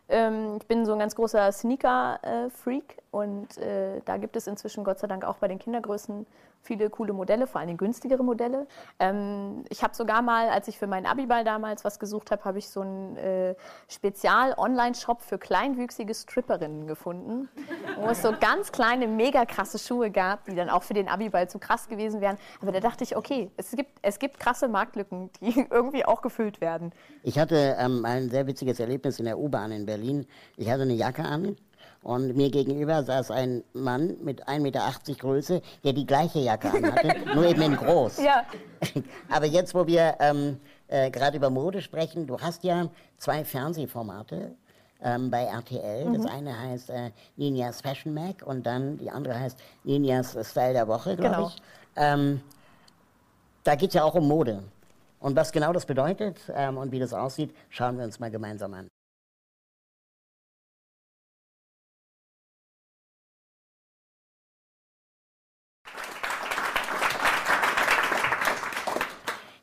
Ähm, 0.08 0.56
ich 0.60 0.66
bin 0.66 0.84
so 0.84 0.92
ein 0.92 0.98
ganz 0.98 1.14
großer 1.14 1.50
Sneaker-Freak 1.52 2.98
und 3.10 3.56
äh, 3.58 4.00
da 4.04 4.16
gibt 4.16 4.36
es 4.36 4.46
inzwischen 4.46 4.84
Gott 4.84 4.98
sei 4.98 5.06
Dank 5.06 5.24
auch 5.24 5.36
bei 5.36 5.48
den 5.48 5.58
Kindergrößen 5.58 6.26
viele 6.62 6.90
coole 6.90 7.12
Modelle, 7.12 7.46
vor 7.46 7.60
allem 7.60 7.76
günstigere 7.76 8.22
Modelle. 8.22 8.66
Ähm, 8.98 9.64
ich 9.68 9.82
habe 9.82 9.94
sogar 9.94 10.22
mal, 10.22 10.48
als 10.48 10.68
ich 10.68 10.78
für 10.78 10.86
meinen 10.86 11.06
Abiball 11.06 11.44
damals 11.44 11.84
was 11.84 11.98
gesucht 11.98 12.30
habe, 12.30 12.44
habe 12.44 12.58
ich 12.58 12.68
so 12.68 12.80
einen 12.80 13.16
äh, 13.16 13.54
Spezial-Online-Shop 13.88 15.22
für 15.22 15.38
kleinwüchsige 15.38 16.14
Stripperinnen 16.14 16.86
gefunden, 16.86 17.48
wo 17.96 18.08
es 18.08 18.22
so 18.22 18.32
ganz 18.38 18.72
kleine, 18.72 19.06
mega 19.06 19.44
krasse 19.44 19.78
Schuhe 19.78 20.10
gab, 20.10 20.44
die 20.46 20.54
dann 20.54 20.70
auch 20.70 20.82
für 20.82 20.94
den 20.94 21.08
Abiball 21.08 21.48
zu 21.48 21.58
krass 21.58 21.88
gewesen 21.88 22.20
wären. 22.20 22.38
Aber 22.60 22.72
da 22.72 22.80
dachte 22.80 23.04
ich, 23.04 23.16
okay, 23.16 23.50
es 23.56 23.70
gibt, 23.72 23.98
es 24.02 24.18
gibt 24.18 24.38
krasse 24.38 24.68
Marktlücken, 24.68 25.30
die 25.40 25.66
irgendwie 25.70 26.04
auch 26.04 26.22
gefüllt 26.22 26.60
werden. 26.60 26.92
Ich 27.22 27.38
hatte 27.38 27.76
ähm, 27.78 28.04
ein 28.04 28.30
sehr 28.30 28.46
witziges 28.46 28.80
Erlebnis 28.80 29.18
in 29.18 29.26
der 29.26 29.38
U-Bahn 29.38 29.72
in 29.72 29.86
Berlin. 29.86 30.26
Ich 30.56 30.70
hatte 30.70 30.82
eine 30.82 30.94
Jacke 30.94 31.22
an 31.22 31.56
und 32.02 32.36
mir 32.36 32.50
gegenüber 32.50 33.02
saß 33.04 33.30
ein 33.30 33.62
Mann 33.72 34.16
mit 34.22 34.48
1,80 34.48 34.60
Meter 34.60 34.92
Größe, 35.18 35.62
der 35.84 35.92
die 35.92 36.06
gleiche 36.06 36.40
Jacke 36.40 36.70
anhatte, 36.70 37.14
nur 37.34 37.46
eben 37.46 37.62
in 37.62 37.76
groß. 37.76 38.22
Ja. 38.22 38.44
Aber 39.28 39.46
jetzt, 39.46 39.74
wo 39.74 39.86
wir 39.86 40.16
ähm, 40.18 40.58
äh, 40.88 41.10
gerade 41.10 41.36
über 41.36 41.50
Mode 41.50 41.80
sprechen, 41.80 42.26
du 42.26 42.40
hast 42.40 42.64
ja 42.64 42.88
zwei 43.18 43.44
Fernsehformate 43.44 44.56
ähm, 45.02 45.30
bei 45.30 45.44
RTL. 45.44 46.06
Mhm. 46.06 46.14
Das 46.14 46.26
eine 46.26 46.58
heißt 46.58 46.90
äh, 46.90 47.10
Ninjas 47.36 47.80
Fashion 47.80 48.14
Mag 48.14 48.42
und 48.44 48.64
dann 48.64 48.98
die 48.98 49.10
andere 49.10 49.38
heißt 49.38 49.58
Ninjas 49.84 50.36
Style 50.42 50.72
der 50.72 50.88
Woche, 50.88 51.16
glaube 51.16 51.36
genau. 51.36 51.48
ich. 51.48 51.62
Ähm, 51.96 52.40
da 53.64 53.74
geht 53.74 53.88
es 53.88 53.94
ja 53.94 54.04
auch 54.04 54.14
um 54.14 54.26
Mode. 54.26 54.62
Und 55.20 55.36
was 55.36 55.52
genau 55.52 55.72
das 55.72 55.86
bedeutet 55.86 56.38
ähm, 56.52 56.78
und 56.78 56.90
wie 56.90 56.98
das 56.98 57.12
aussieht, 57.12 57.54
schauen 57.70 57.96
wir 57.96 58.04
uns 58.04 58.18
mal 58.18 58.30
gemeinsam 58.30 58.74
an. 58.74 58.88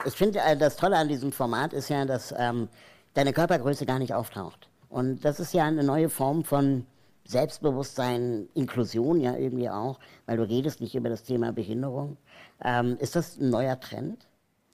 Ich 0.05 0.13
finde, 0.13 0.39
äh, 0.39 0.55
das 0.55 0.77
Tolle 0.77 0.97
an 0.97 1.09
diesem 1.09 1.31
Format 1.33 1.73
ist 1.73 1.89
ja, 1.89 2.05
dass 2.05 2.33
ähm, 2.37 2.69
deine 3.13 3.33
Körpergröße 3.33 3.85
gar 3.85 3.99
nicht 3.99 4.13
auftaucht. 4.13 4.68
Und 4.89 5.23
das 5.23 5.39
ist 5.39 5.53
ja 5.53 5.65
eine 5.65 5.83
neue 5.83 6.09
Form 6.09 6.43
von 6.43 6.85
Selbstbewusstsein, 7.25 8.49
Inklusion 8.55 9.21
ja 9.21 9.35
irgendwie 9.35 9.69
auch, 9.69 9.99
weil 10.25 10.37
du 10.37 10.43
redest 10.43 10.81
nicht 10.81 10.95
über 10.95 11.09
das 11.09 11.23
Thema 11.23 11.53
Behinderung. 11.53 12.17
Ähm, 12.63 12.97
ist 12.99 13.15
das 13.15 13.37
ein 13.37 13.51
neuer 13.51 13.79
Trend? 13.79 14.27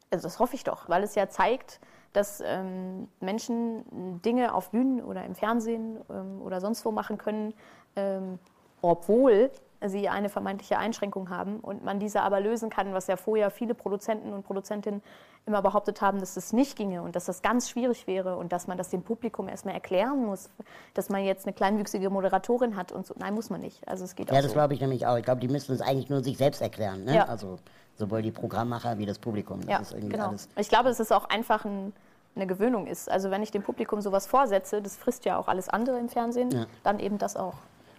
Also 0.10 0.24
das 0.24 0.40
hoffe 0.40 0.56
ich 0.56 0.64
doch, 0.64 0.88
weil 0.88 1.04
es 1.04 1.16
ja 1.16 1.28
zeigt, 1.28 1.82
dass 2.14 2.42
ähm, 2.46 3.10
Menschen 3.20 4.22
Dinge 4.22 4.54
auf 4.54 4.72
Bühnen 4.72 5.04
oder 5.04 5.26
im 5.26 5.36
Fernsehen 5.36 6.00
ähm, 6.10 6.42
oder 6.42 6.62
sonst 6.62 6.86
wo 6.86 6.92
machen 6.92 7.18
können, 7.18 7.54
ähm, 7.98 8.40
obwohl 8.82 9.52
sie 9.90 10.10
eine 10.10 10.30
vermeintliche 10.30 10.78
Einschränkung 10.78 11.30
haben 11.30 11.60
und 11.60 11.84
man 11.84 12.00
diese 12.00 12.22
aber 12.22 12.40
lösen 12.40 12.70
kann, 12.70 12.94
was 12.94 13.08
ja 13.08 13.18
vorher 13.18 13.50
viele 13.52 13.74
Produzenten 13.74 14.34
und 14.34 14.44
Produzentinnen 14.44 15.02
immer 15.46 15.62
behauptet 15.62 16.02
haben, 16.02 16.20
dass 16.20 16.34
das 16.34 16.54
nicht 16.54 16.76
ginge 16.76 17.04
und 17.04 17.16
dass 17.16 17.26
das 17.26 17.42
ganz 17.42 17.70
schwierig 17.70 18.08
wäre 18.08 18.36
und 18.38 18.52
dass 18.52 18.68
man 18.68 18.78
das 18.78 18.90
dem 18.90 19.04
Publikum 19.04 19.48
erstmal 19.48 19.76
erklären 19.76 20.26
muss, 20.26 20.50
dass 20.94 21.10
man 21.10 21.24
jetzt 21.24 21.46
eine 21.46 21.54
kleinwüchsige 21.54 22.10
Moderatorin 22.10 22.76
hat 22.76 22.92
und 22.92 23.06
so. 23.06 23.14
Nein, 23.18 23.34
muss 23.36 23.50
man 23.50 23.62
nicht. 23.62 23.88
Also 23.88 24.06
es 24.06 24.16
geht 24.16 24.32
ja, 24.32 24.42
das 24.42 24.48
so. 24.48 24.54
glaube 24.54 24.74
ich 24.74 24.82
nämlich 24.82 25.06
auch. 25.06 25.18
Ich 25.18 25.24
glaube, 25.24 25.42
die 25.42 25.48
müssen 25.48 25.74
es 25.74 25.82
eigentlich 25.82 26.10
nur 26.10 26.24
sich 26.24 26.38
selbst 26.38 26.62
erklären. 26.62 27.04
Ne? 27.04 27.16
Ja. 27.16 27.26
Also 27.26 27.60
sowohl 27.96 28.24
die 28.24 28.32
Programmmacher 28.32 28.98
wie 28.98 29.06
das 29.06 29.20
Publikum. 29.20 29.62
Das 29.68 29.92
ja, 29.92 30.00
genau. 30.00 30.30
Alles. 30.30 30.50
Ich 30.58 30.70
glaube, 30.70 30.90
dass 30.90 31.00
es 31.00 31.12
auch 31.12 31.26
einfach 31.30 31.64
ein, 31.64 31.94
eine 32.36 32.48
Gewöhnung 32.48 32.88
ist. 32.88 33.10
Also 33.10 33.30
wenn 33.30 33.44
ich 33.44 33.52
dem 33.52 33.62
Publikum 33.62 34.02
sowas 34.02 34.26
vorsetze, 34.26 34.82
das 34.82 34.98
frisst 34.98 35.26
ja 35.26 35.38
auch 35.38 35.48
alles 35.48 35.70
andere 35.70 36.00
im 36.00 36.10
Fernsehen, 36.10 36.50
ja. 36.52 36.66
dann 36.84 37.00
eben 37.00 37.20
das 37.20 37.36
auch. 37.36 37.56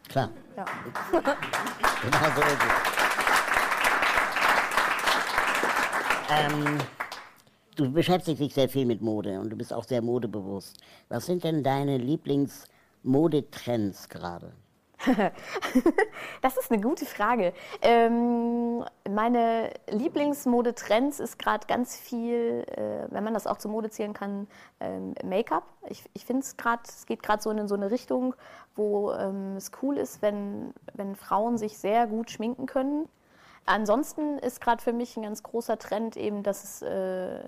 Klar. 0.09 0.31
Ja. 0.57 0.65
genau 1.13 2.35
so 2.35 2.41
ist 2.43 2.53
es. 2.53 2.97
Ähm, 6.29 6.79
du 7.77 7.93
beschäftigst 7.93 8.41
dich 8.41 8.53
sehr 8.55 8.69
viel 8.69 8.87
mit 8.87 9.01
Mode 9.01 9.39
und 9.39 9.51
du 9.51 9.57
bist 9.57 9.73
auch 9.73 9.85
sehr 9.85 10.03
modebewusst. 10.03 10.77
Was 11.09 11.27
sind 11.27 11.45
denn 11.45 11.63
deine 11.63 11.99
Lieblingsmodetrends 11.99 14.09
gerade? 14.09 14.51
das 16.43 16.57
ist 16.57 16.71
eine 16.71 16.81
gute 16.81 17.07
Frage. 17.07 17.53
Ähm, 17.83 18.85
meine 19.09 19.71
Lieblingsmodetrends 19.89 21.21
ist 21.21 21.39
gerade 21.39 21.67
ganz 21.67 21.97
viel, 21.97 22.65
äh, 22.69 23.07
wenn 23.13 23.23
man 23.23 23.35
das 23.35 23.47
auch 23.47 23.59
zur 23.59 23.71
Mode 23.71 23.91
zählen 23.91 24.15
kann, 24.15 24.49
ähm, 24.81 25.15
Make-up. 25.23 25.65
Ich, 25.89 26.05
ich 26.15 26.25
finde 26.25 26.43
es 26.43 26.57
gerade, 26.57 26.83
es 26.87 27.07
geht 27.07 27.23
gerade 27.23 27.43
so 27.43 27.51
in 27.51 27.69
so 27.69 27.75
eine 27.75 27.91
Richtung, 27.91 28.35
wo 28.75 29.13
ähm, 29.13 29.57
es 29.57 29.71
cool 29.83 29.99
ist, 29.99 30.23
wenn, 30.23 30.73
wenn 30.95 31.15
Frauen 31.15 31.59
sich 31.59 31.79
sehr 31.79 32.07
gut 32.07 32.31
schminken 32.31 32.67
können. 32.67 33.09
Ansonsten 33.67 34.39
ist 34.39 34.61
gerade 34.61 34.83
für 34.83 34.93
mich 34.93 35.17
ein 35.17 35.25
ganz 35.25 35.43
großer 35.43 35.79
Trend 35.79 36.17
eben, 36.17 36.43
dass 36.43 36.65
es 36.65 36.83
äh, 36.83 37.41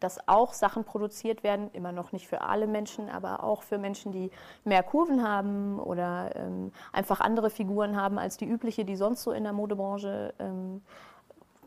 dass 0.00 0.28
auch 0.28 0.52
Sachen 0.52 0.84
produziert 0.84 1.42
werden, 1.42 1.70
immer 1.72 1.92
noch 1.92 2.12
nicht 2.12 2.28
für 2.28 2.42
alle 2.42 2.66
Menschen, 2.66 3.08
aber 3.08 3.42
auch 3.42 3.62
für 3.62 3.78
Menschen, 3.78 4.12
die 4.12 4.30
mehr 4.64 4.82
Kurven 4.82 5.26
haben 5.26 5.78
oder 5.78 6.34
ähm, 6.36 6.72
einfach 6.92 7.20
andere 7.20 7.50
Figuren 7.50 7.96
haben 7.96 8.18
als 8.18 8.36
die 8.36 8.46
übliche, 8.46 8.84
die 8.84 8.96
sonst 8.96 9.22
so 9.22 9.32
in 9.32 9.44
der 9.44 9.52
Modebranche 9.52 10.34
ähm, 10.38 10.82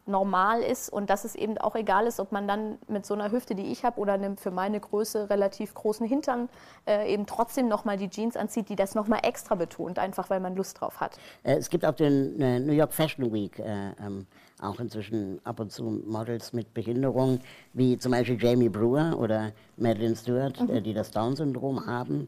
normal 0.08 0.62
ist 0.62 0.90
und 0.90 1.10
dass 1.10 1.26
es 1.26 1.36
eben 1.36 1.58
auch 1.58 1.76
egal 1.76 2.08
ist, 2.08 2.20
ob 2.20 2.32
man 2.32 2.48
dann 2.48 2.78
mit 2.88 3.06
so 3.06 3.14
einer 3.14 3.32
Hüfte, 3.32 3.56
die 3.56 3.72
ich 3.72 3.84
habe, 3.84 4.00
oder 4.00 4.14
einem 4.14 4.38
für 4.38 4.52
meine 4.52 4.80
Größe 4.80 5.30
relativ 5.30 5.74
großen 5.74 6.08
Hintern 6.08 6.50
äh, 6.88 7.12
eben 7.12 7.26
trotzdem 7.26 7.68
nochmal 7.68 7.98
die 7.98 8.10
Jeans 8.10 8.38
anzieht, 8.38 8.70
die 8.70 8.76
das 8.76 8.96
nochmal 8.96 9.20
extra 9.24 9.56
betont, 9.56 10.00
einfach 10.00 10.30
weil 10.30 10.40
man 10.40 10.56
Lust 10.56 10.80
drauf 10.80 11.02
hat. 11.02 11.18
Äh, 11.44 11.56
es 11.56 11.70
gibt 11.70 11.86
auch 11.86 11.96
den 11.96 12.40
äh, 12.40 12.60
New 12.60 12.74
York 12.74 12.94
Fashion 12.94 13.32
Week. 13.34 13.60
Äh, 13.60 13.92
ähm 14.00 14.28
auch 14.62 14.80
inzwischen 14.80 15.40
ab 15.44 15.60
und 15.60 15.72
zu 15.72 15.84
Models 15.84 16.54
mit 16.54 16.74
Behinderung, 16.74 17.40
wie 17.74 17.98
zum 17.98 18.12
Beispiel 18.12 18.42
Jamie 18.42 18.70
Brewer 18.70 19.18
oder 19.20 19.52
Madeline 19.78 20.16
Stewart, 20.16 20.60
mhm. 20.60 20.84
die 20.84 20.94
das 20.94 21.12
Down-Syndrom 21.12 21.86
haben. 21.86 22.28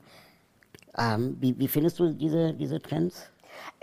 Ähm, 0.98 1.38
wie, 1.40 1.58
wie, 1.58 1.68
findest 1.68 2.00
du 2.00 2.10
diese, 2.10 2.54
diese 2.54 2.82
Trends? 2.82 3.32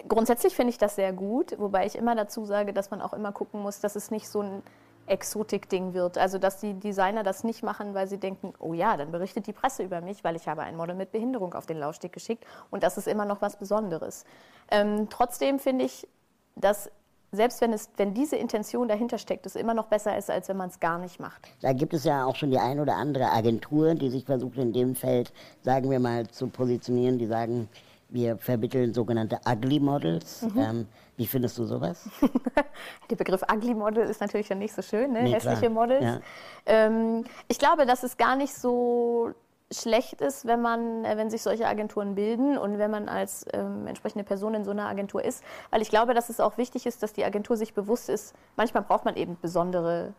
Grundsätzlich 0.09 0.55
finde 0.55 0.71
ich 0.71 0.79
das 0.79 0.97
sehr 0.97 1.13
gut, 1.13 1.59
wobei 1.59 1.87
ich 1.87 1.97
immer 1.97 2.15
dazu 2.15 2.45
sage, 2.45 2.73
dass 2.73 2.91
man 2.91 3.01
auch 3.01 3.13
immer 3.13 3.33
gucken 3.33 3.61
muss, 3.63 3.81
dass 3.81 3.97
es 3.97 4.11
nicht 4.11 4.29
so 4.29 4.41
ein 4.41 4.63
Exotik-Ding 5.07 5.95
wird. 5.95 6.19
Also 6.19 6.39
dass 6.39 6.61
die 6.61 6.75
Designer 6.75 7.23
das 7.23 7.45
nicht 7.45 7.63
machen, 7.63 7.95
weil 7.95 8.07
sie 8.09 8.19
denken, 8.19 8.53
oh 8.59 8.75
ja, 8.75 8.97
dann 8.97 9.11
berichtet 9.11 9.47
die 9.47 9.53
Presse 9.53 9.83
über 9.83 10.01
mich, 10.01 10.25
weil 10.25 10.37
ich 10.37 10.49
habe 10.49 10.63
ein 10.63 10.77
Model 10.77 10.95
mit 10.95 11.13
Behinderung 11.13 11.55
auf 11.55 11.67
den 11.67 11.79
Laufsteg 11.79 12.13
geschickt 12.13 12.45
und 12.71 12.83
das 12.83 12.99
ist 12.99 13.09
immer 13.09 13.25
noch 13.25 13.41
was 13.41 13.57
Besonderes. 13.57 14.25
Ähm, 14.71 15.09
trotzdem 15.11 15.59
finde 15.59 15.85
ich, 15.85 16.09
dass 16.57 16.91
selbst 17.33 17.61
wenn, 17.61 17.73
es, 17.73 17.91
wenn 17.97 18.15
diese 18.15 18.37
Intention 18.37 18.89
dahinter 18.89 19.19
steckt, 19.19 19.47
es 19.47 19.57
immer 19.57 19.75
noch 19.75 19.87
besser 19.87 20.17
ist, 20.17 20.31
als 20.31 20.49
wenn 20.49 20.57
man 20.57 20.71
es 20.71 20.81
gar 20.81 20.99
nicht 20.99 21.21
macht. 21.21 21.49
Da 21.61 21.73
gibt 21.73 21.93
es 21.95 22.05
ja 22.05 22.25
auch 22.25 22.37
schon 22.37 22.51
die 22.51 22.59
ein 22.59 22.81
oder 22.81 22.97
andere 22.97 23.31
Agentur, 23.31 23.95
die 23.95 24.11
sich 24.11 24.25
versucht, 24.25 24.59
in 24.59 24.73
dem 24.73 24.95
Feld, 24.95 25.33
sagen 25.63 25.91
wir 25.91 26.01
mal, 26.01 26.27
zu 26.29 26.49
positionieren, 26.49 27.19
die 27.19 27.27
sagen, 27.27 27.69
wir 28.09 28.39
vermitteln 28.39 28.95
sogenannte 28.95 29.41
Ugly 29.47 29.81
Models. 29.81 30.43
Mhm. 30.43 30.59
Ähm, 30.59 30.87
wie 31.17 31.27
findest 31.27 31.59
du 31.59 31.65
sowas? 31.65 32.09
Der 33.11 33.17
Begriff 33.17 33.43
Ugly 33.53 33.75
Model 33.75 34.05
ist 34.05 34.21
natürlich 34.21 34.49
dann 34.49 34.59
nicht 34.59 34.75
so 34.75 34.83
schön, 34.83 35.13
ne? 35.13 35.23
nee, 35.23 35.33
hässliche 35.33 35.63
klar. 35.63 35.71
Models. 35.71 36.05
Ja. 36.05 36.21
Ähm, 36.67 37.25
ich 37.49 37.59
glaube, 37.59 37.87
dass 37.87 38.03
es 38.03 38.17
gar 38.17 38.37
nicht 38.37 38.55
so 38.55 39.33
schlecht 39.73 40.21
ist, 40.21 40.47
wenn 40.47 40.63
man, 40.63 41.05
äh, 41.05 41.17
wenn 41.17 41.31
sich 41.31 41.43
solche 41.43 41.67
Agenturen 41.67 42.15
bilden 42.15 42.57
und 42.57 42.79
wenn 42.79 42.91
man 42.91 43.09
als 43.09 43.45
ähm, 43.53 43.87
entsprechende 43.87 44.25
Person 44.25 44.55
in 44.55 44.65
so 44.65 44.71
einer 44.71 44.87
Agentur 44.87 45.25
ist. 45.25 45.43
Weil 45.71 45.83
ich 45.83 45.91
glaube, 45.91 46.15
dass 46.15 46.29
es 46.29 46.41
auch 46.41 46.57
wichtig 46.57 46.87
ist, 46.87 47.03
dass 47.03 47.13
die 47.13 47.25
Agentur 47.25 47.57
sich 47.57 47.75
bewusst 47.75 48.09
ist, 48.09 48.35
manchmal 48.57 48.85
braucht 48.85 49.05
man 49.05 49.17
eben 49.17 49.37
besondere 49.41 50.13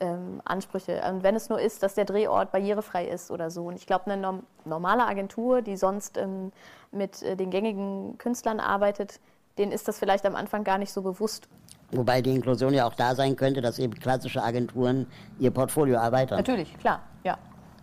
ähm, 0.00 0.40
Ansprüche. 0.44 1.02
Und 1.08 1.22
wenn 1.22 1.36
es 1.36 1.48
nur 1.48 1.60
ist, 1.60 1.82
dass 1.82 1.94
der 1.94 2.06
Drehort 2.06 2.50
barrierefrei 2.50 3.06
ist 3.06 3.30
oder 3.30 3.50
so. 3.50 3.66
Und 3.66 3.76
ich 3.76 3.86
glaube, 3.86 4.06
eine 4.06 4.20
norm 4.20 4.42
normale 4.64 5.04
Agentur, 5.06 5.60
die 5.60 5.76
sonst 5.76 6.16
ähm, 6.16 6.50
mit 6.90 7.22
äh, 7.22 7.36
den 7.36 7.50
gängigen 7.50 8.16
Künstlern 8.16 8.60
arbeitet, 8.60 9.20
denen 9.58 9.72
ist 9.72 9.86
das 9.86 9.98
vielleicht 9.98 10.24
am 10.24 10.34
Anfang 10.34 10.64
gar 10.64 10.78
nicht 10.78 10.92
so 10.92 11.02
bewusst. 11.02 11.48
Wobei 11.92 12.22
die 12.22 12.34
Inklusion 12.34 12.72
ja 12.72 12.86
auch 12.86 12.94
da 12.94 13.14
sein 13.14 13.36
könnte, 13.36 13.60
dass 13.60 13.78
eben 13.78 13.94
klassische 13.94 14.42
Agenturen 14.42 15.06
ihr 15.38 15.50
Portfolio 15.50 15.96
erweitern. 15.96 16.38
Natürlich, 16.38 16.76
klar. 16.78 17.02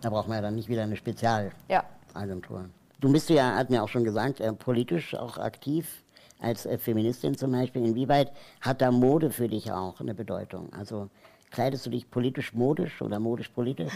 Da 0.02 0.10
braucht 0.10 0.28
man 0.28 0.36
ja 0.36 0.42
dann 0.42 0.56
nicht 0.56 0.68
wieder 0.68 0.82
eine 0.82 0.96
Spezialagentur. 0.96 2.60
Ja. 2.60 2.68
Du 3.00 3.10
bist 3.10 3.30
ja, 3.30 3.54
hat 3.54 3.70
mir 3.70 3.82
auch 3.82 3.88
schon 3.88 4.04
gesagt, 4.04 4.40
äh, 4.40 4.52
politisch 4.52 5.14
auch 5.14 5.38
aktiv 5.38 6.02
als 6.40 6.66
äh, 6.66 6.76
Feministin 6.76 7.36
zum 7.36 7.52
Beispiel. 7.52 7.86
Inwieweit 7.86 8.32
hat 8.60 8.82
da 8.82 8.90
Mode 8.90 9.30
für 9.30 9.48
dich 9.48 9.72
auch 9.72 10.00
eine 10.00 10.14
Bedeutung? 10.14 10.72
Also 10.72 11.08
kleidest 11.50 11.86
du 11.86 11.90
dich 11.90 12.10
politisch 12.10 12.52
modisch 12.52 13.00
oder 13.00 13.20
modisch 13.20 13.48
politisch? 13.48 13.92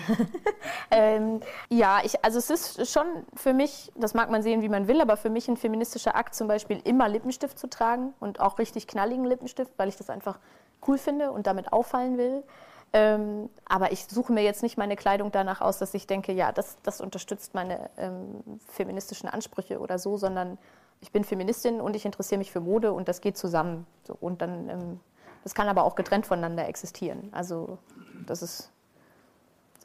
ähm, 0.90 1.40
ja, 1.70 2.00
ich, 2.04 2.24
also 2.24 2.38
es 2.38 2.50
ist 2.50 2.90
schon 2.90 3.06
für 3.34 3.52
mich, 3.52 3.90
das 3.96 4.14
mag 4.14 4.30
man 4.30 4.42
sehen, 4.42 4.62
wie 4.62 4.68
man 4.68 4.86
will, 4.86 5.00
aber 5.00 5.16
für 5.16 5.30
mich 5.30 5.48
ein 5.48 5.56
feministischer 5.56 6.14
Akt 6.14 6.34
zum 6.34 6.46
Beispiel 6.46 6.80
immer 6.84 7.08
Lippenstift 7.08 7.58
zu 7.58 7.68
tragen 7.68 8.14
und 8.20 8.40
auch 8.40 8.58
richtig 8.58 8.86
knalligen 8.86 9.24
Lippenstift, 9.24 9.72
weil 9.76 9.88
ich 9.88 9.96
das 9.96 10.10
einfach 10.10 10.38
cool 10.86 10.98
finde 10.98 11.32
und 11.32 11.46
damit 11.46 11.72
auffallen 11.72 12.16
will. 12.18 12.44
Ähm, 12.92 13.50
aber 13.66 13.92
ich 13.92 14.06
suche 14.06 14.32
mir 14.32 14.42
jetzt 14.42 14.62
nicht 14.62 14.78
meine 14.78 14.96
Kleidung 14.96 15.32
danach 15.32 15.60
aus, 15.60 15.78
dass 15.78 15.92
ich 15.94 16.06
denke, 16.06 16.32
ja, 16.32 16.52
das, 16.52 16.78
das 16.82 17.00
unterstützt 17.00 17.54
meine 17.54 17.90
ähm, 17.98 18.42
feministischen 18.68 19.28
Ansprüche 19.28 19.80
oder 19.80 19.98
so, 19.98 20.16
sondern 20.16 20.58
ich 21.00 21.12
bin 21.12 21.24
Feministin 21.24 21.80
und 21.80 21.94
ich 21.94 22.04
interessiere 22.04 22.38
mich 22.38 22.50
für 22.50 22.60
Mode 22.60 22.92
und 22.92 23.08
das 23.08 23.20
geht 23.20 23.36
zusammen. 23.36 23.86
So, 24.04 24.16
und 24.20 24.40
dann, 24.40 24.68
ähm, 24.68 25.00
das 25.42 25.54
kann 25.54 25.68
aber 25.68 25.84
auch 25.84 25.94
getrennt 25.94 26.26
voneinander 26.26 26.66
existieren. 26.68 27.28
Also 27.32 27.78
das 28.26 28.42
ist, 28.42 28.70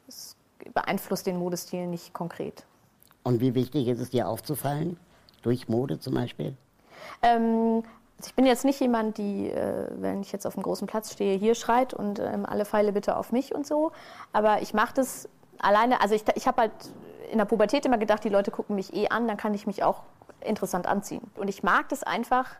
das 0.06 0.36
beeinflusst 0.72 1.26
den 1.26 1.36
Modestil 1.36 1.86
nicht 1.86 2.14
konkret. 2.14 2.64
Und 3.24 3.40
wie 3.40 3.54
wichtig 3.54 3.88
ist 3.88 4.00
es 4.00 4.10
dir 4.10 4.28
aufzufallen? 4.28 4.98
Durch 5.42 5.68
Mode 5.68 5.98
zum 5.98 6.14
Beispiel? 6.14 6.56
Ähm, 7.20 7.82
ich 8.26 8.34
bin 8.34 8.46
jetzt 8.46 8.64
nicht 8.64 8.80
jemand, 8.80 9.18
die, 9.18 9.50
äh, 9.50 9.88
wenn 9.96 10.20
ich 10.20 10.32
jetzt 10.32 10.46
auf 10.46 10.56
einem 10.56 10.62
großen 10.62 10.86
Platz 10.86 11.12
stehe, 11.12 11.36
hier 11.38 11.54
schreit 11.54 11.94
und 11.94 12.18
ähm, 12.18 12.46
alle 12.46 12.64
Pfeile 12.64 12.92
bitte 12.92 13.16
auf 13.16 13.32
mich 13.32 13.54
und 13.54 13.66
so. 13.66 13.92
Aber 14.32 14.62
ich 14.62 14.74
mache 14.74 14.94
das 14.94 15.28
alleine, 15.58 16.00
also 16.00 16.14
ich, 16.14 16.24
ich 16.34 16.46
habe 16.46 16.62
halt 16.62 16.72
in 17.30 17.38
der 17.38 17.44
Pubertät 17.44 17.86
immer 17.86 17.98
gedacht, 17.98 18.24
die 18.24 18.28
Leute 18.28 18.50
gucken 18.50 18.76
mich 18.76 18.94
eh 18.94 19.08
an, 19.08 19.26
dann 19.26 19.36
kann 19.36 19.54
ich 19.54 19.66
mich 19.66 19.82
auch 19.82 20.02
interessant 20.40 20.86
anziehen. 20.86 21.30
Und 21.36 21.48
ich 21.48 21.62
mag 21.62 21.88
das 21.88 22.02
einfach, 22.02 22.56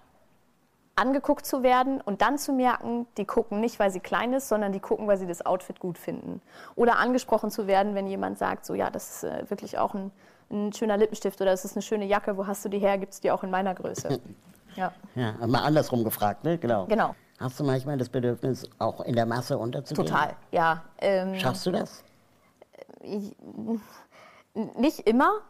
angeguckt 0.94 1.46
zu 1.46 1.62
werden 1.62 2.00
und 2.00 2.20
dann 2.20 2.38
zu 2.38 2.52
merken, 2.52 3.06
die 3.16 3.24
gucken 3.24 3.60
nicht, 3.60 3.78
weil 3.78 3.90
sie 3.90 4.00
klein 4.00 4.32
ist, 4.34 4.48
sondern 4.48 4.72
die 4.72 4.80
gucken, 4.80 5.06
weil 5.06 5.16
sie 5.16 5.26
das 5.26 5.44
Outfit 5.44 5.80
gut 5.80 5.96
finden. 5.96 6.42
Oder 6.74 6.98
angesprochen 6.98 7.50
zu 7.50 7.66
werden, 7.66 7.94
wenn 7.94 8.06
jemand 8.06 8.38
sagt, 8.38 8.66
so 8.66 8.74
ja, 8.74 8.90
das 8.90 9.16
ist 9.16 9.24
äh, 9.24 9.48
wirklich 9.50 9.78
auch 9.78 9.94
ein, 9.94 10.10
ein 10.50 10.72
schöner 10.72 10.98
Lippenstift 10.98 11.40
oder 11.40 11.50
das 11.50 11.64
ist 11.64 11.76
eine 11.76 11.82
schöne 11.82 12.04
Jacke, 12.04 12.36
wo 12.36 12.46
hast 12.46 12.64
du 12.64 12.68
die 12.68 12.78
her, 12.78 12.98
gibt 12.98 13.14
es 13.14 13.20
die 13.20 13.30
auch 13.30 13.42
in 13.42 13.50
meiner 13.50 13.74
Größe. 13.74 14.20
Ja. 14.76 14.92
ja, 15.14 15.34
mal 15.46 15.62
andersrum 15.62 16.04
gefragt, 16.04 16.44
ne? 16.44 16.58
Genau. 16.58 16.86
Genau. 16.86 17.14
Hast 17.38 17.58
du 17.58 17.64
manchmal 17.64 17.98
das 17.98 18.08
Bedürfnis, 18.08 18.68
auch 18.78 19.00
in 19.00 19.16
der 19.16 19.26
Masse 19.26 19.58
unterzugehen? 19.58 20.06
Total, 20.06 20.36
ja. 20.52 20.82
Ähm, 20.98 21.34
Schaffst 21.34 21.66
du 21.66 21.72
das? 21.72 22.04
Ich, 23.00 23.34
nicht 24.76 25.00
immer. 25.00 25.40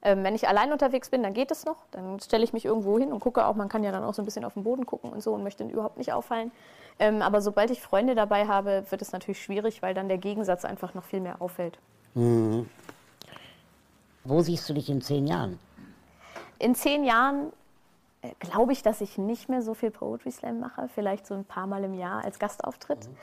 Ähm, 0.00 0.22
wenn 0.22 0.36
ich 0.36 0.46
allein 0.46 0.70
unterwegs 0.70 1.10
bin, 1.10 1.24
dann 1.24 1.34
geht 1.34 1.50
es 1.50 1.64
noch. 1.64 1.78
Dann 1.90 2.20
stelle 2.20 2.44
ich 2.44 2.52
mich 2.52 2.64
irgendwo 2.64 2.98
hin 2.98 3.12
und 3.12 3.18
gucke 3.18 3.44
auch. 3.44 3.56
Man 3.56 3.68
kann 3.68 3.82
ja 3.82 3.90
dann 3.90 4.04
auch 4.04 4.14
so 4.14 4.22
ein 4.22 4.24
bisschen 4.24 4.44
auf 4.44 4.54
den 4.54 4.62
Boden 4.62 4.86
gucken 4.86 5.10
und 5.10 5.20
so 5.20 5.34
und 5.34 5.42
möchte 5.42 5.64
überhaupt 5.64 5.98
nicht 5.98 6.12
auffallen. 6.12 6.52
Ähm, 7.00 7.20
aber 7.20 7.40
sobald 7.40 7.70
ich 7.70 7.80
Freunde 7.80 8.14
dabei 8.14 8.46
habe, 8.46 8.84
wird 8.88 9.02
es 9.02 9.12
natürlich 9.12 9.42
schwierig, 9.42 9.82
weil 9.82 9.94
dann 9.94 10.08
der 10.08 10.18
Gegensatz 10.18 10.64
einfach 10.64 10.94
noch 10.94 11.04
viel 11.04 11.20
mehr 11.20 11.42
auffällt. 11.42 11.78
Mhm. 12.14 12.68
Wo 14.24 14.40
siehst 14.40 14.68
du 14.68 14.74
dich 14.74 14.88
in 14.88 15.00
zehn 15.00 15.26
Jahren? 15.26 15.58
In 16.60 16.74
zehn 16.74 17.04
Jahren 17.04 17.46
äh, 17.46 17.50
glaube 18.40 18.72
ich, 18.72 18.82
dass 18.82 19.00
ich 19.00 19.18
nicht 19.18 19.48
mehr 19.48 19.62
so 19.62 19.74
viel 19.74 19.90
Poetry 19.90 20.30
Slam 20.30 20.60
mache, 20.60 20.88
vielleicht 20.88 21.26
so 21.26 21.34
ein 21.34 21.44
paar 21.44 21.66
Mal 21.66 21.84
im 21.84 21.94
Jahr 21.94 22.24
als 22.24 22.38
Gastauftritt. 22.38 23.06
Mhm. 23.06 23.16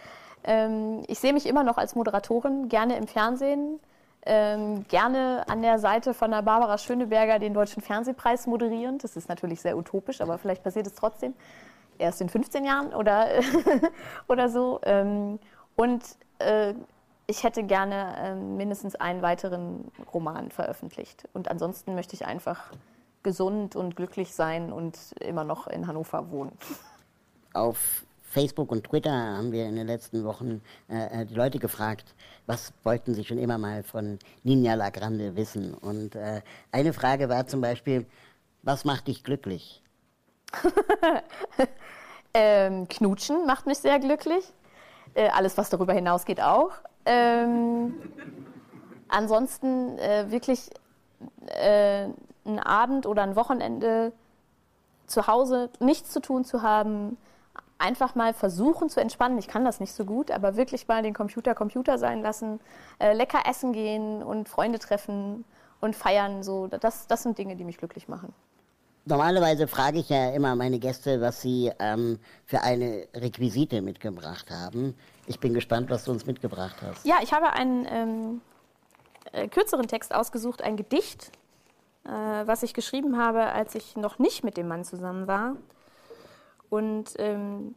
Ähm, 0.44 1.04
ich 1.08 1.20
sehe 1.20 1.34
mich 1.34 1.46
immer 1.46 1.64
noch 1.64 1.78
als 1.78 1.96
Moderatorin, 1.96 2.70
gerne 2.70 2.98
im 2.98 3.08
Fernsehen, 3.08 3.80
ähm, 4.26 4.86
gerne 4.88 5.44
an 5.48 5.62
der 5.62 5.80
Seite 5.80 6.14
von 6.14 6.32
der 6.32 6.42
Barbara 6.42 6.78
Schöneberger 6.78 7.40
den 7.40 7.54
Deutschen 7.54 7.82
Fernsehpreis 7.82 8.48
moderieren. 8.48 8.98
Das 8.98 9.16
ist 9.16 9.30
natürlich 9.30 9.62
sehr 9.62 9.78
utopisch, 9.78 10.22
aber 10.22 10.38
vielleicht 10.38 10.64
passiert 10.64 10.88
es 10.88 10.96
trotzdem. 10.96 11.34
Erst 11.98 12.22
in 12.22 12.30
15 12.30 12.66
Jahren 12.66 12.94
oder, 12.94 13.28
oder 14.28 14.50
so. 14.50 14.80
Ähm, 14.84 15.40
und 15.76 16.04
äh, 16.40 16.74
ich 17.28 17.44
hätte 17.44 17.64
gerne 17.64 18.16
äh, 18.18 18.36
mindestens 18.36 18.96
einen 18.96 19.22
weiteren 19.22 19.92
Roman 20.14 20.52
veröffentlicht. 20.52 21.28
Und 21.34 21.50
ansonsten 21.50 21.96
möchte 21.96 22.16
ich 22.16 22.26
einfach 22.26 22.72
gesund 23.26 23.76
und 23.76 23.98
glücklich 23.98 24.34
sein 24.34 24.72
und 24.72 24.98
immer 25.20 25.44
noch 25.44 25.68
in 25.68 25.88
Hannover 25.88 26.32
wohnen. 26.32 26.54
Auf 27.54 28.06
Facebook 28.22 28.72
und 28.72 28.86
Twitter 28.86 29.12
haben 29.12 29.52
wir 29.52 29.66
in 29.66 29.76
den 29.76 29.88
letzten 29.88 30.24
Wochen 30.24 30.62
äh, 30.90 31.22
äh, 31.22 31.26
die 31.26 31.34
Leute 31.34 31.60
gefragt, 31.60 32.16
was 32.46 32.72
wollten 32.84 33.14
sie 33.14 33.24
schon 33.26 33.38
immer 33.38 33.58
mal 33.58 33.84
von 33.84 34.20
Nina 34.44 34.76
Lagrande 34.76 35.36
wissen. 35.36 35.74
Und 35.74 36.16
äh, 36.16 36.42
eine 36.72 36.94
Frage 36.94 37.28
war 37.30 37.48
zum 37.48 37.62
Beispiel, 37.62 38.06
was 38.62 38.86
macht 38.86 39.08
dich 39.08 39.24
glücklich? 39.24 39.82
ähm, 42.34 42.88
knutschen 42.88 43.46
macht 43.46 43.66
mich 43.66 43.80
sehr 43.80 44.00
glücklich. 44.00 44.54
Äh, 45.14 45.30
alles, 45.30 45.58
was 45.58 45.70
darüber 45.70 45.94
hinausgeht, 45.94 46.42
auch. 46.42 46.72
Ähm, 47.06 47.96
ansonsten 49.08 49.98
äh, 49.98 50.30
wirklich 50.30 50.70
äh, 51.48 52.08
einen 52.46 52.60
Abend 52.60 53.06
oder 53.06 53.24
ein 53.24 53.36
Wochenende 53.36 54.14
zu 55.08 55.28
Hause 55.28 55.70
nichts 55.80 56.12
zu 56.12 56.20
tun 56.20 56.46
zu 56.46 56.62
haben, 56.62 57.18
einfach 57.78 58.16
mal 58.16 58.34
versuchen 58.34 58.90
zu 58.90 59.00
entspannen. 59.00 59.38
Ich 59.38 59.48
kann 59.48 59.66
das 59.66 59.80
nicht 59.80 59.94
so 59.94 60.06
gut, 60.06 60.32
aber 60.32 60.56
wirklich 60.56 60.88
mal 60.88 61.04
den 61.04 61.14
Computer 61.14 61.54
Computer 61.56 61.98
sein 61.98 62.22
lassen, 62.22 62.60
äh, 63.00 63.14
lecker 63.14 63.40
essen 63.50 63.74
gehen 63.74 64.24
und 64.24 64.48
Freunde 64.50 64.80
treffen 64.80 65.44
und 65.82 65.96
feiern. 65.96 66.44
So, 66.44 66.68
das, 66.68 67.08
das 67.08 67.24
sind 67.24 67.38
Dinge, 67.38 67.56
die 67.56 67.64
mich 67.64 67.78
glücklich 67.78 68.08
machen. 68.08 68.34
Normalerweise 69.08 69.68
frage 69.68 70.00
ich 70.00 70.10
ja 70.10 70.32
immer 70.32 70.56
meine 70.56 70.80
Gäste, 70.80 71.22
was 71.22 71.40
sie 71.40 71.72
ähm, 71.78 72.18
für 72.46 72.62
eine 72.62 73.08
Requisite 73.14 73.84
mitgebracht 73.84 74.50
haben. 74.50 74.96
Ich 75.28 75.40
bin 75.40 75.54
gespannt, 75.54 75.92
was 75.92 76.06
du 76.06 76.12
uns 76.12 76.26
mitgebracht 76.26 76.78
hast. 76.82 77.06
Ja, 77.06 77.18
ich 77.22 77.32
habe 77.32 77.52
einen 77.52 77.86
ähm, 77.88 78.42
äh, 79.32 79.48
kürzeren 79.48 79.88
Text 79.88 80.14
ausgesucht, 80.14 80.64
ein 80.64 80.76
Gedicht 80.76 81.32
äh, 82.06 82.10
was 82.10 82.64
ich 82.64 82.74
geschrieben 82.74 83.18
habe, 83.18 83.44
als 83.48 83.76
ich 83.76 83.96
noch 83.96 84.20
nicht 84.20 84.44
mit 84.44 84.58
dem 84.58 84.68
Mann 84.68 84.84
zusammen 84.84 85.28
war. 85.28 85.56
Und 86.70 87.14
ähm, 87.18 87.76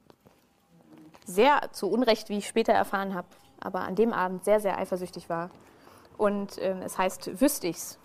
sehr 1.25 1.71
zu 1.73 1.91
Unrecht, 1.91 2.29
wie 2.29 2.39
ich 2.39 2.49
später 2.49 2.73
erfahren 2.73 3.15
habe, 3.15 3.29
aber 3.61 3.81
an 3.81 3.95
dem 3.95 4.13
Abend 4.13 4.45
sehr, 4.45 4.61
sehr 4.61 4.79
eifersüchtig 4.79 5.29
war. 5.29 5.51
Und 6.17 6.61
ähm, 6.61 6.83
es 6.83 6.99
heißt, 6.99 7.41
wüsste 7.41 7.69
ich's. 7.69 7.99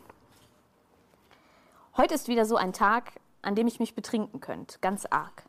Heute 1.96 2.16
ist 2.16 2.28
wieder 2.28 2.46
so 2.46 2.56
ein 2.56 2.74
Tag, 2.74 3.14
an 3.42 3.56
dem 3.56 3.68
ich 3.68 3.80
mich 3.80 3.96
betrinken 3.96 4.40
könnte, 4.40 4.80
ganz 4.80 5.06
arg. 5.06 5.44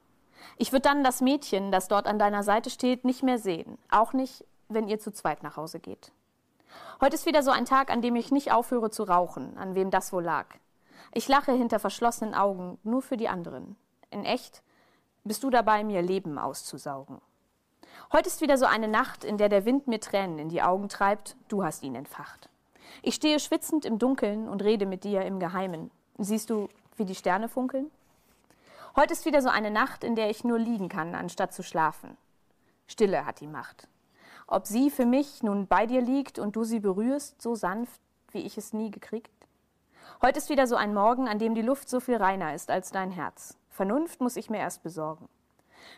Ich 0.57 0.73
würde 0.73 0.83
dann 0.83 1.03
das 1.03 1.21
Mädchen, 1.21 1.73
das 1.73 1.89
dort 1.89 2.07
an 2.07 2.19
deiner 2.19 2.43
Seite 2.43 2.71
steht, 2.71 3.05
nicht 3.05 3.23
mehr 3.23 3.39
sehen. 3.39 3.79
Auch 3.91 4.13
nicht, 4.13 4.45
wenn 4.69 4.89
ihr 4.89 4.99
zu 4.99 5.11
zweit 5.13 5.43
nach 5.43 5.57
Hause 5.57 5.81
geht. 5.81 6.13
Heute 7.01 7.15
ist 7.15 7.27
wieder 7.27 7.43
so 7.43 7.51
ein 7.51 7.65
Tag, 7.65 7.91
an 7.91 8.03
dem 8.03 8.17
ich 8.17 8.31
nicht 8.31 8.53
aufhöre 8.53 8.91
zu 8.91 9.05
rauchen, 9.05 9.57
an 9.57 9.75
wem 9.75 9.91
das 9.91 10.13
wohl 10.13 10.23
lag. 10.23 10.47
Ich 11.12 11.29
lache 11.29 11.53
hinter 11.53 11.79
verschlossenen 11.79 12.35
Augen, 12.35 12.79
nur 12.83 13.03
für 13.03 13.17
die 13.17 13.29
anderen. 13.29 13.77
In 14.11 14.25
echt 14.25 14.62
bist 15.25 15.43
du 15.43 15.51
dabei, 15.51 15.85
mir 15.85 16.03
Leben 16.03 16.38
auszusaugen. 16.38 17.21
Heute 18.12 18.29
ist 18.29 18.40
wieder 18.40 18.59
so 18.59 18.67
eine 18.67 18.88
Nacht, 18.88 19.25
in 19.25 19.38
der 19.38 19.49
der 19.49 19.64
Wind 19.64 19.87
mir 19.87 20.01
Tränen 20.01 20.38
in 20.38 20.49
die 20.49 20.62
Augen 20.62 20.88
treibt, 20.88 21.37
du 21.49 21.64
hast 21.64 21.83
ihn 21.83 21.95
entfacht. 21.95 22.49
Ich 23.03 23.14
stehe 23.14 23.40
schwitzend 23.40 23.85
im 23.85 23.99
Dunkeln 23.99 24.49
und 24.49 24.62
rede 24.62 24.87
mit 24.87 25.05
dir 25.05 25.23
im 25.23 25.40
Geheimen. 25.40 25.90
Siehst 26.19 26.51
du, 26.51 26.69
wie 26.97 27.05
die 27.05 27.14
Sterne 27.14 27.49
funkeln? 27.49 27.90
Heute 28.97 29.12
ist 29.12 29.25
wieder 29.25 29.43
so 29.43 29.49
eine 29.49 29.71
Nacht, 29.71 30.05
in 30.05 30.14
der 30.14 30.31
ich 30.31 30.45
nur 30.45 30.59
liegen 30.59 30.88
kann, 30.88 31.14
anstatt 31.14 31.53
zu 31.53 31.62
schlafen. 31.62 32.17
Stille 32.87 33.27
hat 33.27 33.40
die 33.40 33.49
Macht. 33.49 33.88
Ob 34.47 34.67
sie 34.67 34.90
für 34.90 35.07
mich 35.07 35.43
nun 35.43 35.67
bei 35.67 35.87
dir 35.87 36.01
liegt 36.01 36.38
und 36.38 36.55
du 36.55 36.64
sie 36.64 36.81
berührst, 36.81 37.40
so 37.40 37.55
sanft, 37.55 38.01
wie 38.31 38.40
ich 38.40 38.59
es 38.59 38.73
nie 38.73 38.90
gekriegt? 38.90 39.31
Heute 40.23 40.38
ist 40.38 40.49
wieder 40.49 40.67
so 40.67 40.77
ein 40.77 40.95
Morgen, 40.95 41.29
an 41.29 41.38
dem 41.38 41.55
die 41.55 41.62
Luft 41.62 41.88
so 41.88 42.01
viel 42.01 42.17
reiner 42.17 42.55
ist 42.55 42.71
als 42.71 42.90
dein 42.90 43.11
Herz. 43.11 43.57
Vernunft 43.71 44.21
muss 44.21 44.37
ich 44.37 44.51
mir 44.51 44.59
erst 44.59 44.83
besorgen. 44.83 45.29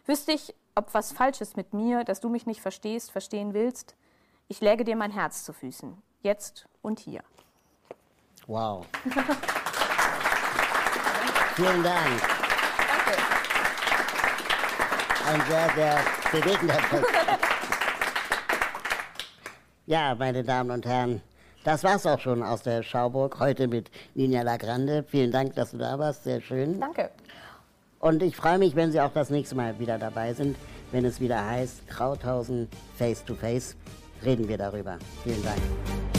Wüsste 0.05 0.33
ich, 0.33 0.55
ob 0.75 0.93
was 0.95 1.13
falsch 1.13 1.41
ist 1.41 1.57
mit 1.57 1.73
mir, 1.75 2.05
dass 2.05 2.21
du 2.21 2.29
mich 2.29 2.47
nicht 2.47 2.61
verstehst, 2.61 3.11
verstehen 3.11 3.55
willst, 3.55 3.95
ich 4.49 4.61
läge 4.61 4.85
dir 4.85 4.97
mein 4.97 5.11
Herz 5.11 5.45
zu 5.45 5.53
Füßen, 5.53 6.01
jetzt 6.23 6.67
und 6.83 7.01
hier. 7.01 7.23
Wow. 8.47 8.87
Vielen 11.57 11.83
Dank. 11.83 12.23
Danke. 12.89 13.17
Ein 15.27 15.43
sehr, 15.49 15.71
sehr 15.75 15.99
bewegender 16.31 16.79
Text. 16.91 17.11
Ja, 19.89 20.17
meine 20.17 20.43
Damen 20.43 20.73
und 20.73 20.85
Herren, 20.85 21.23
das 21.67 21.83
war's 21.83 22.07
auch 22.07 22.21
schon 22.21 22.45
aus 22.45 22.63
der 22.63 22.85
Schauburg. 22.85 23.41
Heute 23.41 23.67
mit 23.67 23.91
Nina 24.15 24.43
Lagrande. 24.43 25.05
Vielen 25.09 25.33
Dank, 25.33 25.57
dass 25.57 25.73
du 25.73 25.79
da 25.79 25.99
warst. 25.99 26.23
Sehr 26.23 26.41
schön. 26.41 26.79
Danke. 26.79 27.11
Und 27.99 28.23
ich 28.23 28.37
freue 28.37 28.59
mich, 28.59 28.77
wenn 28.77 28.93
Sie 28.93 29.01
auch 29.01 29.13
das 29.13 29.31
nächste 29.31 29.57
Mal 29.57 29.79
wieder 29.81 29.99
dabei 29.99 30.33
sind, 30.33 30.57
wenn 30.93 31.05
es 31.05 31.21
wieder 31.21 31.45
heißt 31.45 31.89
Krauthausen 31.89 32.69
Face 32.97 33.25
to 33.25 33.35
Face. 33.35 33.75
Reden 34.25 34.49
wir 34.49 34.59
darüber. 34.59 34.99
Vielen 35.25 35.43
Dank. 35.43 36.16